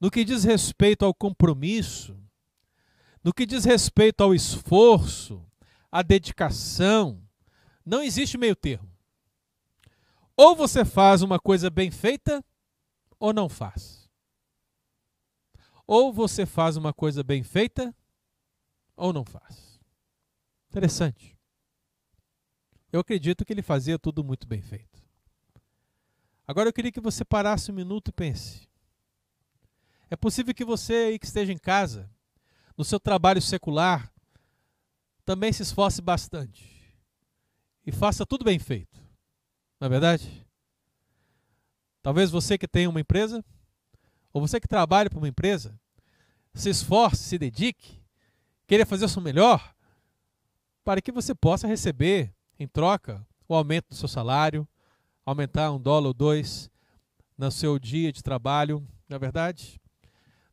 no 0.00 0.10
que 0.10 0.24
diz 0.24 0.44
respeito 0.44 1.04
ao 1.04 1.12
compromisso, 1.12 2.16
no 3.22 3.34
que 3.34 3.44
diz 3.44 3.64
respeito 3.64 4.22
ao 4.22 4.34
esforço, 4.34 5.46
à 5.92 6.02
dedicação, 6.02 7.22
não 7.84 8.02
existe 8.02 8.38
meio 8.38 8.56
termo. 8.56 8.90
Ou 10.36 10.56
você 10.56 10.84
faz 10.86 11.20
uma 11.20 11.38
coisa 11.38 11.68
bem 11.68 11.90
feita, 11.90 12.42
ou 13.18 13.32
não 13.32 13.48
faz. 13.48 14.08
Ou 15.86 16.12
você 16.12 16.46
faz 16.46 16.78
uma 16.78 16.94
coisa 16.94 17.22
bem 17.22 17.42
feita, 17.42 17.94
ou 18.96 19.12
não 19.12 19.24
faz. 19.24 19.78
Interessante. 20.70 21.36
Eu 22.90 23.00
acredito 23.00 23.44
que 23.44 23.52
ele 23.52 23.60
fazia 23.60 23.98
tudo 23.98 24.24
muito 24.24 24.46
bem 24.46 24.62
feito. 24.62 25.02
Agora 26.46 26.68
eu 26.68 26.72
queria 26.72 26.90
que 26.90 27.00
você 27.00 27.24
parasse 27.24 27.70
um 27.70 27.74
minuto 27.74 28.08
e 28.08 28.12
pense. 28.12 28.69
É 30.10 30.16
possível 30.16 30.52
que 30.52 30.64
você 30.64 30.92
aí 30.92 31.18
que 31.18 31.26
esteja 31.26 31.52
em 31.52 31.58
casa, 31.58 32.10
no 32.76 32.84
seu 32.84 32.98
trabalho 32.98 33.40
secular, 33.40 34.12
também 35.24 35.52
se 35.52 35.62
esforce 35.62 36.02
bastante 36.02 36.98
e 37.86 37.92
faça 37.92 38.26
tudo 38.26 38.44
bem 38.44 38.58
feito. 38.58 39.00
Não 39.78 39.86
é 39.86 39.88
verdade? 39.88 40.46
Talvez 42.02 42.30
você 42.30 42.58
que 42.58 42.66
tem 42.66 42.88
uma 42.88 43.00
empresa, 43.00 43.44
ou 44.32 44.40
você 44.40 44.58
que 44.58 44.66
trabalha 44.66 45.08
para 45.08 45.18
uma 45.18 45.28
empresa, 45.28 45.78
se 46.54 46.68
esforce, 46.68 47.22
se 47.22 47.38
dedique, 47.38 48.02
queira 48.66 48.84
fazer 48.84 49.04
o 49.04 49.08
seu 49.08 49.22
melhor, 49.22 49.74
para 50.82 51.00
que 51.00 51.12
você 51.12 51.34
possa 51.34 51.68
receber 51.68 52.34
em 52.58 52.66
troca 52.66 53.24
o 53.46 53.54
aumento 53.54 53.90
do 53.90 53.94
seu 53.94 54.08
salário, 54.08 54.66
aumentar 55.24 55.70
um 55.70 55.80
dólar 55.80 56.08
ou 56.08 56.14
dois 56.14 56.68
no 57.38 57.50
seu 57.50 57.78
dia 57.78 58.12
de 58.12 58.22
trabalho, 58.22 58.84
não 59.08 59.16
é 59.16 59.18
verdade? 59.18 59.80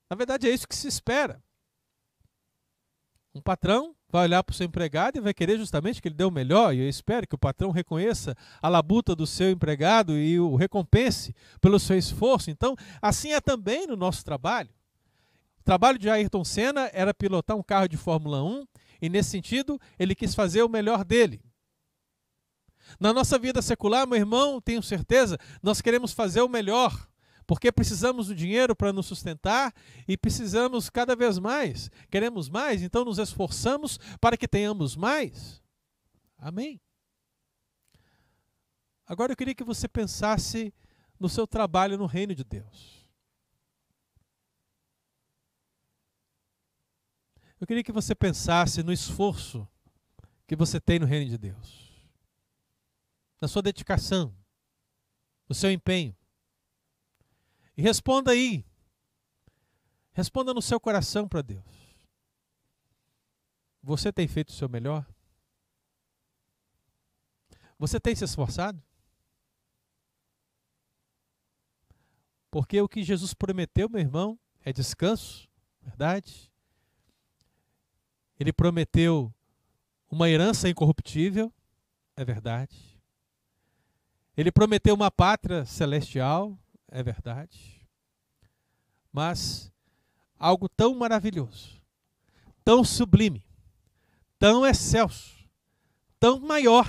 Na 0.09 0.15
verdade, 0.15 0.47
é 0.47 0.53
isso 0.53 0.67
que 0.67 0.75
se 0.75 0.87
espera. 0.87 1.43
Um 3.35 3.41
patrão 3.41 3.95
vai 4.09 4.23
olhar 4.23 4.43
para 4.43 4.53
o 4.53 4.55
seu 4.55 4.65
empregado 4.65 5.17
e 5.17 5.21
vai 5.21 5.33
querer 5.33 5.57
justamente 5.57 6.01
que 6.01 6.07
ele 6.07 6.15
dê 6.15 6.23
o 6.23 6.31
melhor, 6.31 6.73
e 6.73 6.79
eu 6.79 6.89
espero 6.89 7.27
que 7.27 7.35
o 7.35 7.37
patrão 7.37 7.71
reconheça 7.71 8.35
a 8.61 8.69
labuta 8.69 9.15
do 9.15 9.27
seu 9.27 9.51
empregado 9.51 10.17
e 10.17 10.39
o 10.39 10.55
recompense 10.55 11.35
pelo 11.61 11.79
seu 11.79 11.97
esforço. 11.97 12.49
Então, 12.49 12.75
assim 13.01 13.33
é 13.33 13.41
também 13.41 13.85
no 13.85 13.95
nosso 13.95 14.23
trabalho. 14.23 14.69
O 15.59 15.63
trabalho 15.63 15.99
de 15.99 16.09
Ayrton 16.09 16.43
Senna 16.45 16.89
era 16.93 17.13
pilotar 17.13 17.57
um 17.57 17.63
carro 17.63 17.87
de 17.87 17.97
Fórmula 17.97 18.41
1, 18.41 18.65
e 19.01 19.09
nesse 19.09 19.29
sentido, 19.29 19.79
ele 19.99 20.15
quis 20.15 20.33
fazer 20.33 20.63
o 20.63 20.69
melhor 20.69 21.03
dele. 21.03 21.41
Na 22.99 23.13
nossa 23.13 23.37
vida 23.37 23.61
secular, 23.61 24.07
meu 24.07 24.17
irmão, 24.17 24.61
tenho 24.61 24.81
certeza, 24.81 25.37
nós 25.61 25.81
queremos 25.81 26.13
fazer 26.13 26.41
o 26.41 26.49
melhor 26.49 27.07
porque 27.47 27.71
precisamos 27.71 28.27
do 28.27 28.35
dinheiro 28.35 28.75
para 28.75 28.91
nos 28.91 29.05
sustentar 29.05 29.73
e 30.05 30.17
precisamos 30.17 30.89
cada 30.89 31.15
vez 31.15 31.39
mais. 31.39 31.89
Queremos 32.11 32.49
mais, 32.49 32.81
então 32.83 33.05
nos 33.05 33.17
esforçamos 33.17 33.97
para 34.19 34.35
que 34.35 34.49
tenhamos 34.49 34.97
mais. 34.97 35.63
Amém. 36.37 36.81
Agora 39.05 39.31
eu 39.31 39.37
queria 39.37 39.55
que 39.55 39.63
você 39.63 39.87
pensasse 39.87 40.73
no 41.17 41.29
seu 41.29 41.47
trabalho 41.47 41.97
no 41.97 42.05
reino 42.05 42.35
de 42.35 42.43
Deus. 42.43 43.07
Eu 47.59 47.65
queria 47.65 47.83
que 47.83 47.93
você 47.93 48.13
pensasse 48.13 48.83
no 48.83 48.91
esforço 48.91 49.65
que 50.45 50.55
você 50.55 50.79
tem 50.79 50.99
no 50.99 51.05
reino 51.05 51.29
de 51.29 51.37
Deus, 51.37 51.91
na 53.41 53.47
sua 53.47 53.61
dedicação, 53.61 54.35
no 55.47 55.55
seu 55.55 55.71
empenho. 55.71 56.16
E 57.77 57.81
responda 57.81 58.31
aí. 58.31 58.65
Responda 60.11 60.51
no 60.53 60.61
seu 60.61 60.79
coração 60.79 61.27
para 61.27 61.43
Deus. 61.43 61.63
Você 63.83 64.11
tem 64.11 64.27
feito 64.27 64.49
o 64.49 64.53
seu 64.53 64.67
melhor? 64.67 65.05
Você 67.77 67.99
tem 67.99 68.15
se 68.15 68.25
esforçado? 68.25 68.81
Porque 72.49 72.81
o 72.81 72.89
que 72.89 73.03
Jesus 73.03 73.35
prometeu, 73.35 73.87
meu 73.87 74.01
irmão, 74.01 74.39
é 74.65 74.73
descanso, 74.73 75.47
verdade? 75.79 76.51
Ele 78.39 78.51
prometeu 78.51 79.31
uma 80.09 80.29
herança 80.29 80.67
incorruptível, 80.67 81.53
é 82.15 82.25
verdade. 82.25 82.99
Ele 84.35 84.51
prometeu 84.51 84.95
uma 84.95 85.11
pátria 85.11 85.65
celestial, 85.65 86.57
é 86.89 87.03
verdade. 87.03 87.87
Mas 89.11 89.71
algo 90.37 90.69
tão 90.69 90.93
maravilhoso, 90.95 91.81
tão 92.63 92.83
sublime, 92.83 93.43
tão 94.37 94.65
excelso, 94.65 95.47
tão 96.19 96.39
maior, 96.39 96.85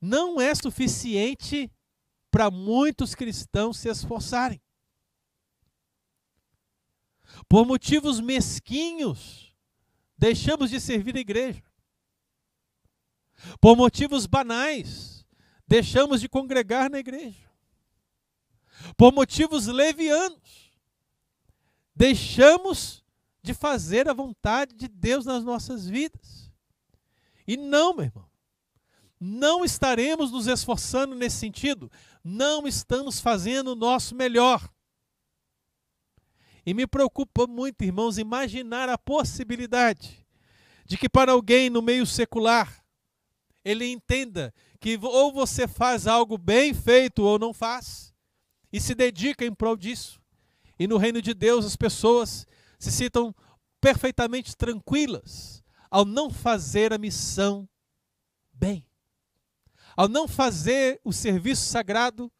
não 0.00 0.40
é 0.40 0.54
suficiente 0.54 1.70
para 2.30 2.50
muitos 2.50 3.14
cristãos 3.14 3.78
se 3.78 3.88
esforçarem. 3.88 4.60
Por 7.48 7.66
motivos 7.66 8.20
mesquinhos, 8.20 9.54
deixamos 10.16 10.70
de 10.70 10.80
servir 10.80 11.16
a 11.16 11.20
igreja. 11.20 11.62
Por 13.60 13.76
motivos 13.76 14.26
banais, 14.26 15.26
deixamos 15.66 16.20
de 16.20 16.28
congregar 16.28 16.90
na 16.90 16.98
igreja 16.98 17.45
por 18.96 19.12
motivos 19.12 19.66
levianos. 19.66 20.72
Deixamos 21.94 23.02
de 23.42 23.54
fazer 23.54 24.08
a 24.08 24.12
vontade 24.12 24.74
de 24.74 24.88
Deus 24.88 25.24
nas 25.24 25.44
nossas 25.44 25.86
vidas. 25.86 26.50
E 27.46 27.56
não, 27.56 27.94
meu 27.94 28.06
irmão, 28.06 28.28
não 29.18 29.64
estaremos 29.64 30.30
nos 30.30 30.46
esforçando 30.46 31.14
nesse 31.14 31.36
sentido, 31.36 31.90
não 32.22 32.66
estamos 32.66 33.20
fazendo 33.20 33.68
o 33.72 33.76
nosso 33.76 34.14
melhor. 34.14 34.68
E 36.66 36.74
me 36.74 36.86
preocupa 36.86 37.46
muito, 37.46 37.82
irmãos, 37.82 38.18
imaginar 38.18 38.88
a 38.88 38.98
possibilidade 38.98 40.26
de 40.84 40.98
que 40.98 41.08
para 41.08 41.32
alguém 41.32 41.70
no 41.70 41.80
meio 41.80 42.04
secular 42.04 42.84
ele 43.64 43.86
entenda 43.86 44.52
que 44.80 44.98
ou 45.02 45.32
você 45.32 45.66
faz 45.66 46.06
algo 46.06 46.36
bem 46.36 46.72
feito 46.74 47.22
ou 47.22 47.38
não 47.38 47.52
faz 47.52 48.14
e 48.72 48.80
se 48.80 48.94
dedica 48.94 49.44
em 49.44 49.54
prol 49.54 49.76
disso. 49.76 50.20
E 50.78 50.86
no 50.86 50.96
reino 50.96 51.22
de 51.22 51.32
Deus 51.32 51.64
as 51.64 51.76
pessoas 51.76 52.46
se 52.78 52.92
sintam 52.92 53.34
perfeitamente 53.80 54.56
tranquilas 54.56 55.62
ao 55.90 56.04
não 56.04 56.30
fazer 56.30 56.92
a 56.92 56.98
missão 56.98 57.68
bem, 58.52 58.84
ao 59.96 60.08
não 60.08 60.26
fazer 60.26 61.00
o 61.04 61.12
serviço 61.12 61.66
sagrado 61.66 62.30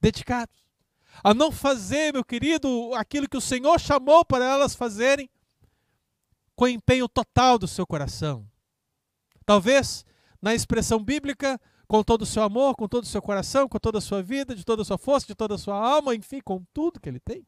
dedicado, 0.00 0.52
ao 1.22 1.34
não 1.34 1.50
fazer, 1.50 2.12
meu 2.12 2.24
querido, 2.24 2.94
aquilo 2.94 3.28
que 3.28 3.36
o 3.36 3.40
Senhor 3.40 3.78
chamou 3.78 4.24
para 4.24 4.44
elas 4.44 4.74
fazerem 4.74 5.28
com 6.54 6.66
empenho 6.66 7.08
total 7.08 7.58
do 7.58 7.68
seu 7.68 7.86
coração. 7.86 8.48
Talvez, 9.44 10.04
na 10.42 10.54
expressão 10.54 11.02
bíblica, 11.02 11.60
com 11.88 12.04
todo 12.04 12.22
o 12.22 12.26
seu 12.26 12.42
amor, 12.42 12.76
com 12.76 12.86
todo 12.86 13.04
o 13.04 13.06
seu 13.06 13.22
coração, 13.22 13.66
com 13.66 13.78
toda 13.78 13.96
a 13.96 14.00
sua 14.00 14.22
vida, 14.22 14.54
de 14.54 14.62
toda 14.62 14.82
a 14.82 14.84
sua 14.84 14.98
força, 14.98 15.26
de 15.26 15.34
toda 15.34 15.54
a 15.54 15.58
sua 15.58 15.74
alma, 15.74 16.14
enfim, 16.14 16.38
com 16.44 16.62
tudo 16.74 17.00
que 17.00 17.08
ele 17.08 17.18
tem. 17.18 17.46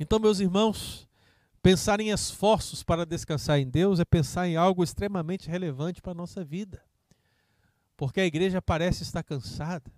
Então, 0.00 0.18
meus 0.18 0.40
irmãos, 0.40 1.06
pensar 1.62 2.00
em 2.00 2.08
esforços 2.10 2.82
para 2.82 3.04
descansar 3.04 3.58
em 3.58 3.68
Deus 3.68 4.00
é 4.00 4.04
pensar 4.04 4.48
em 4.48 4.56
algo 4.56 4.82
extremamente 4.82 5.48
relevante 5.48 6.00
para 6.00 6.12
a 6.12 6.14
nossa 6.14 6.42
vida. 6.42 6.82
Porque 7.98 8.20
a 8.20 8.26
igreja 8.26 8.62
parece 8.62 9.02
estar 9.02 9.22
cansada. 9.22 9.92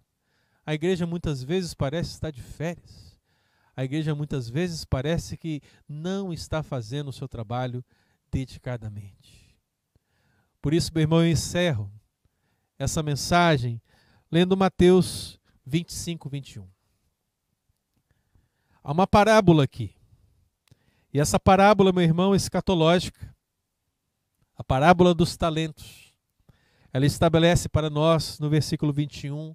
A 0.67 0.75
igreja 0.75 1.07
muitas 1.07 1.43
vezes 1.43 1.73
parece 1.73 2.11
estar 2.11 2.33
de 2.33 2.43
férias. 2.43 3.17
A 3.77 3.85
igreja 3.85 4.13
muitas 4.13 4.49
vezes 4.49 4.85
parece 4.85 5.37
que 5.37 5.63
não 5.89 6.33
está 6.33 6.65
fazendo 6.65 7.09
o 7.09 7.13
seu 7.13 7.29
trabalho 7.29 7.85
dedicadamente. 8.31 9.57
Por 10.61 10.75
isso, 10.75 10.93
meu 10.93 11.03
irmão, 11.03 11.21
eu 11.21 11.31
encerro 11.31 11.91
essa 12.79 13.03
mensagem 13.03 13.83
lendo 14.31 14.57
Mateus 14.57 15.41
25, 15.67 16.29
21. 16.29 16.69
Há 18.83 18.93
uma 18.93 19.07
parábola 19.07 19.65
aqui. 19.65 19.95
E 21.13 21.19
essa 21.19 21.41
parábola, 21.41 21.93
meu 21.93 22.03
irmão, 22.03 22.35
é 22.35 22.37
escatológica. 22.37 23.35
A 24.57 24.63
parábola 24.63 25.15
dos 25.15 25.37
talentos. 25.37 26.15
Ela 26.93 27.07
estabelece 27.07 27.69
para 27.69 27.91
nós, 27.91 28.39
no 28.39 28.49
versículo 28.49 28.93
21, 28.93 29.55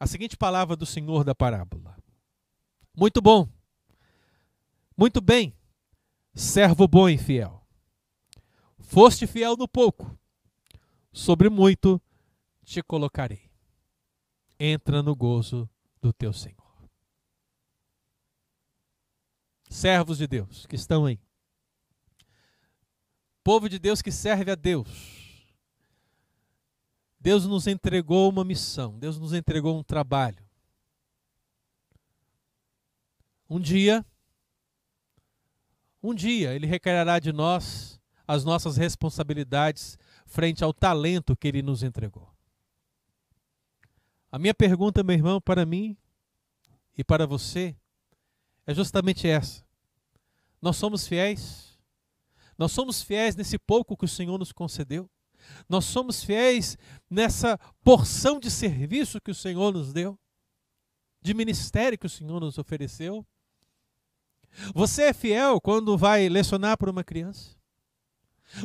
a 0.00 0.06
seguinte 0.06 0.36
palavra 0.36 0.74
do 0.74 0.86
Senhor 0.86 1.22
da 1.22 1.34
parábola: 1.34 1.96
Muito 2.96 3.20
bom, 3.20 3.46
muito 4.96 5.20
bem, 5.20 5.54
servo 6.34 6.88
bom 6.88 7.08
e 7.08 7.18
fiel. 7.18 7.64
Foste 8.78 9.26
fiel 9.26 9.56
no 9.56 9.68
pouco, 9.68 10.18
sobre 11.12 11.48
muito 11.48 12.00
te 12.64 12.82
colocarei. 12.82 13.50
Entra 14.58 15.02
no 15.02 15.14
gozo 15.14 15.68
do 16.00 16.12
teu 16.12 16.32
Senhor. 16.32 16.62
Servos 19.68 20.18
de 20.18 20.26
Deus 20.26 20.66
que 20.66 20.76
estão 20.76 21.06
aí. 21.06 21.18
Povo 23.42 23.68
de 23.68 23.78
Deus 23.78 24.00
que 24.00 24.12
serve 24.12 24.50
a 24.50 24.54
Deus. 24.54 25.22
Deus 27.18 27.46
nos 27.46 27.66
entregou 27.66 28.28
uma 28.28 28.44
missão, 28.44 28.98
Deus 28.98 29.18
nos 29.18 29.32
entregou 29.32 29.78
um 29.78 29.82
trabalho. 29.82 30.44
Um 33.48 33.60
dia, 33.60 34.04
um 36.02 36.14
dia 36.14 36.54
Ele 36.54 36.66
requererá 36.66 37.18
de 37.18 37.32
nós 37.32 38.00
as 38.26 38.44
nossas 38.44 38.76
responsabilidades 38.76 39.98
frente 40.26 40.64
ao 40.64 40.72
talento 40.72 41.36
que 41.36 41.46
Ele 41.46 41.62
nos 41.62 41.82
entregou. 41.82 42.31
A 44.32 44.38
minha 44.38 44.54
pergunta, 44.54 45.02
meu 45.02 45.14
irmão, 45.14 45.38
para 45.38 45.66
mim 45.66 45.94
e 46.96 47.04
para 47.04 47.26
você 47.26 47.76
é 48.66 48.72
justamente 48.72 49.28
essa. 49.28 49.62
Nós 50.60 50.76
somos 50.76 51.06
fiéis? 51.06 51.78
Nós 52.56 52.72
somos 52.72 53.02
fiéis 53.02 53.36
nesse 53.36 53.58
pouco 53.58 53.94
que 53.94 54.06
o 54.06 54.08
Senhor 54.08 54.38
nos 54.38 54.50
concedeu? 54.50 55.10
Nós 55.68 55.84
somos 55.84 56.24
fiéis 56.24 56.78
nessa 57.10 57.58
porção 57.84 58.40
de 58.40 58.50
serviço 58.50 59.20
que 59.20 59.30
o 59.30 59.34
Senhor 59.34 59.70
nos 59.70 59.92
deu? 59.92 60.18
De 61.20 61.34
ministério 61.34 61.98
que 61.98 62.06
o 62.06 62.10
Senhor 62.10 62.40
nos 62.40 62.56
ofereceu? 62.56 63.26
Você 64.74 65.04
é 65.04 65.12
fiel 65.12 65.60
quando 65.60 65.98
vai 65.98 66.30
lecionar 66.30 66.78
para 66.78 66.90
uma 66.90 67.04
criança? 67.04 67.54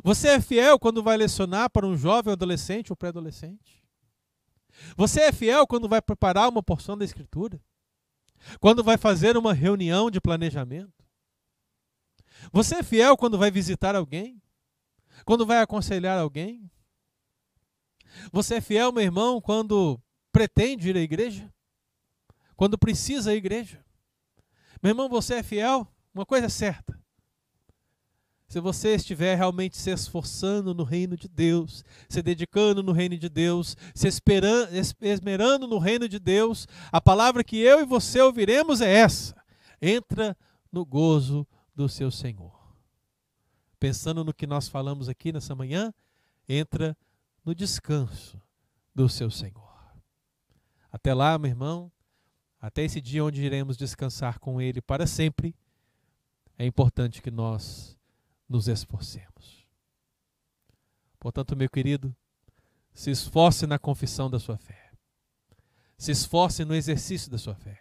Você 0.01 0.29
é 0.29 0.41
fiel 0.41 0.79
quando 0.79 1.03
vai 1.03 1.17
lecionar 1.17 1.69
para 1.69 1.85
um 1.85 1.97
jovem, 1.97 2.31
adolescente 2.31 2.91
ou 2.91 2.95
pré-adolescente? 2.95 3.86
Você 4.95 5.21
é 5.21 5.31
fiel 5.31 5.65
quando 5.67 5.87
vai 5.87 6.01
preparar 6.01 6.49
uma 6.49 6.63
porção 6.63 6.97
da 6.97 7.05
Escritura? 7.05 7.61
Quando 8.59 8.83
vai 8.83 8.97
fazer 8.97 9.35
uma 9.37 9.53
reunião 9.53 10.09
de 10.11 10.21
planejamento? 10.21 10.93
Você 12.51 12.75
é 12.75 12.83
fiel 12.83 13.17
quando 13.17 13.37
vai 13.37 13.49
visitar 13.49 13.95
alguém? 13.95 14.41
Quando 15.25 15.45
vai 15.45 15.59
aconselhar 15.59 16.17
alguém? 16.17 16.69
Você 18.31 18.55
é 18.55 18.61
fiel, 18.61 18.91
meu 18.91 19.03
irmão, 19.03 19.41
quando 19.41 20.01
pretende 20.31 20.89
ir 20.89 20.97
à 20.97 21.01
igreja? 21.01 21.51
Quando 22.55 22.77
precisa 22.77 23.31
ir 23.31 23.35
à 23.35 23.37
igreja? 23.37 23.85
Meu 24.81 24.91
irmão, 24.91 25.09
você 25.09 25.35
é 25.35 25.43
fiel? 25.43 25.87
Uma 26.13 26.25
coisa 26.25 26.47
é 26.47 26.49
certa: 26.49 26.99
se 28.47 28.61
você 28.61 28.95
estiver 28.95 29.35
realmente 29.35 29.75
se 29.75 29.91
esforçando 29.91 30.73
no 30.73 30.83
reino 30.83 31.17
de 31.17 31.27
Deus, 31.27 31.83
se 32.07 32.21
dedicando 32.21 32.81
no 32.81 32.93
reino 32.93 33.17
de 33.17 33.27
Deus, 33.27 33.75
se 33.93 34.07
esmerando 35.01 35.67
no 35.67 35.77
reino 35.77 36.07
de 36.07 36.17
Deus, 36.17 36.65
a 36.89 37.01
palavra 37.01 37.43
que 37.43 37.57
eu 37.57 37.81
e 37.81 37.85
você 37.85 38.21
ouviremos 38.21 38.79
é 38.79 38.89
essa: 38.89 39.35
entra 39.81 40.35
no 40.71 40.85
gozo 40.85 41.45
do 41.75 41.89
seu 41.89 42.09
Senhor. 42.09 42.55
Pensando 43.79 44.23
no 44.23 44.33
que 44.33 44.47
nós 44.47 44.69
falamos 44.69 45.09
aqui 45.09 45.33
nessa 45.33 45.53
manhã, 45.53 45.93
entra 46.47 46.97
no 47.43 47.53
descanso 47.53 48.41
do 48.95 49.09
seu 49.09 49.29
Senhor. 49.29 49.67
Até 50.89 51.13
lá, 51.13 51.37
meu 51.37 51.51
irmão, 51.51 51.91
até 52.61 52.83
esse 52.83 53.01
dia 53.01 53.23
onde 53.23 53.43
iremos 53.43 53.75
descansar 53.75 54.39
com 54.39 54.61
Ele 54.61 54.81
para 54.81 55.05
sempre, 55.05 55.53
é 56.57 56.65
importante 56.65 57.21
que 57.21 57.29
nós 57.29 57.96
nos 58.47 58.67
esforcemos. 58.67 59.65
Portanto, 61.19 61.55
meu 61.55 61.69
querido, 61.69 62.15
se 62.93 63.11
esforce 63.11 63.67
na 63.67 63.77
confissão 63.77 64.29
da 64.29 64.39
sua 64.39 64.57
fé. 64.57 64.91
Se 65.97 66.11
esforce 66.11 66.63
no 66.63 66.75
exercício 66.75 67.29
da 67.29 67.37
sua 67.37 67.55
fé. 67.55 67.79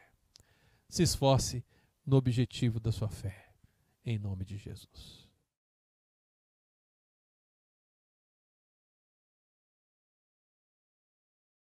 Se 0.89 1.03
esforce 1.03 1.65
no 2.05 2.17
objetivo 2.17 2.81
da 2.81 2.91
sua 2.91 3.09
fé. 3.09 3.53
Em 4.05 4.19
nome 4.19 4.45
de 4.45 4.57
Jesus. 4.57 5.26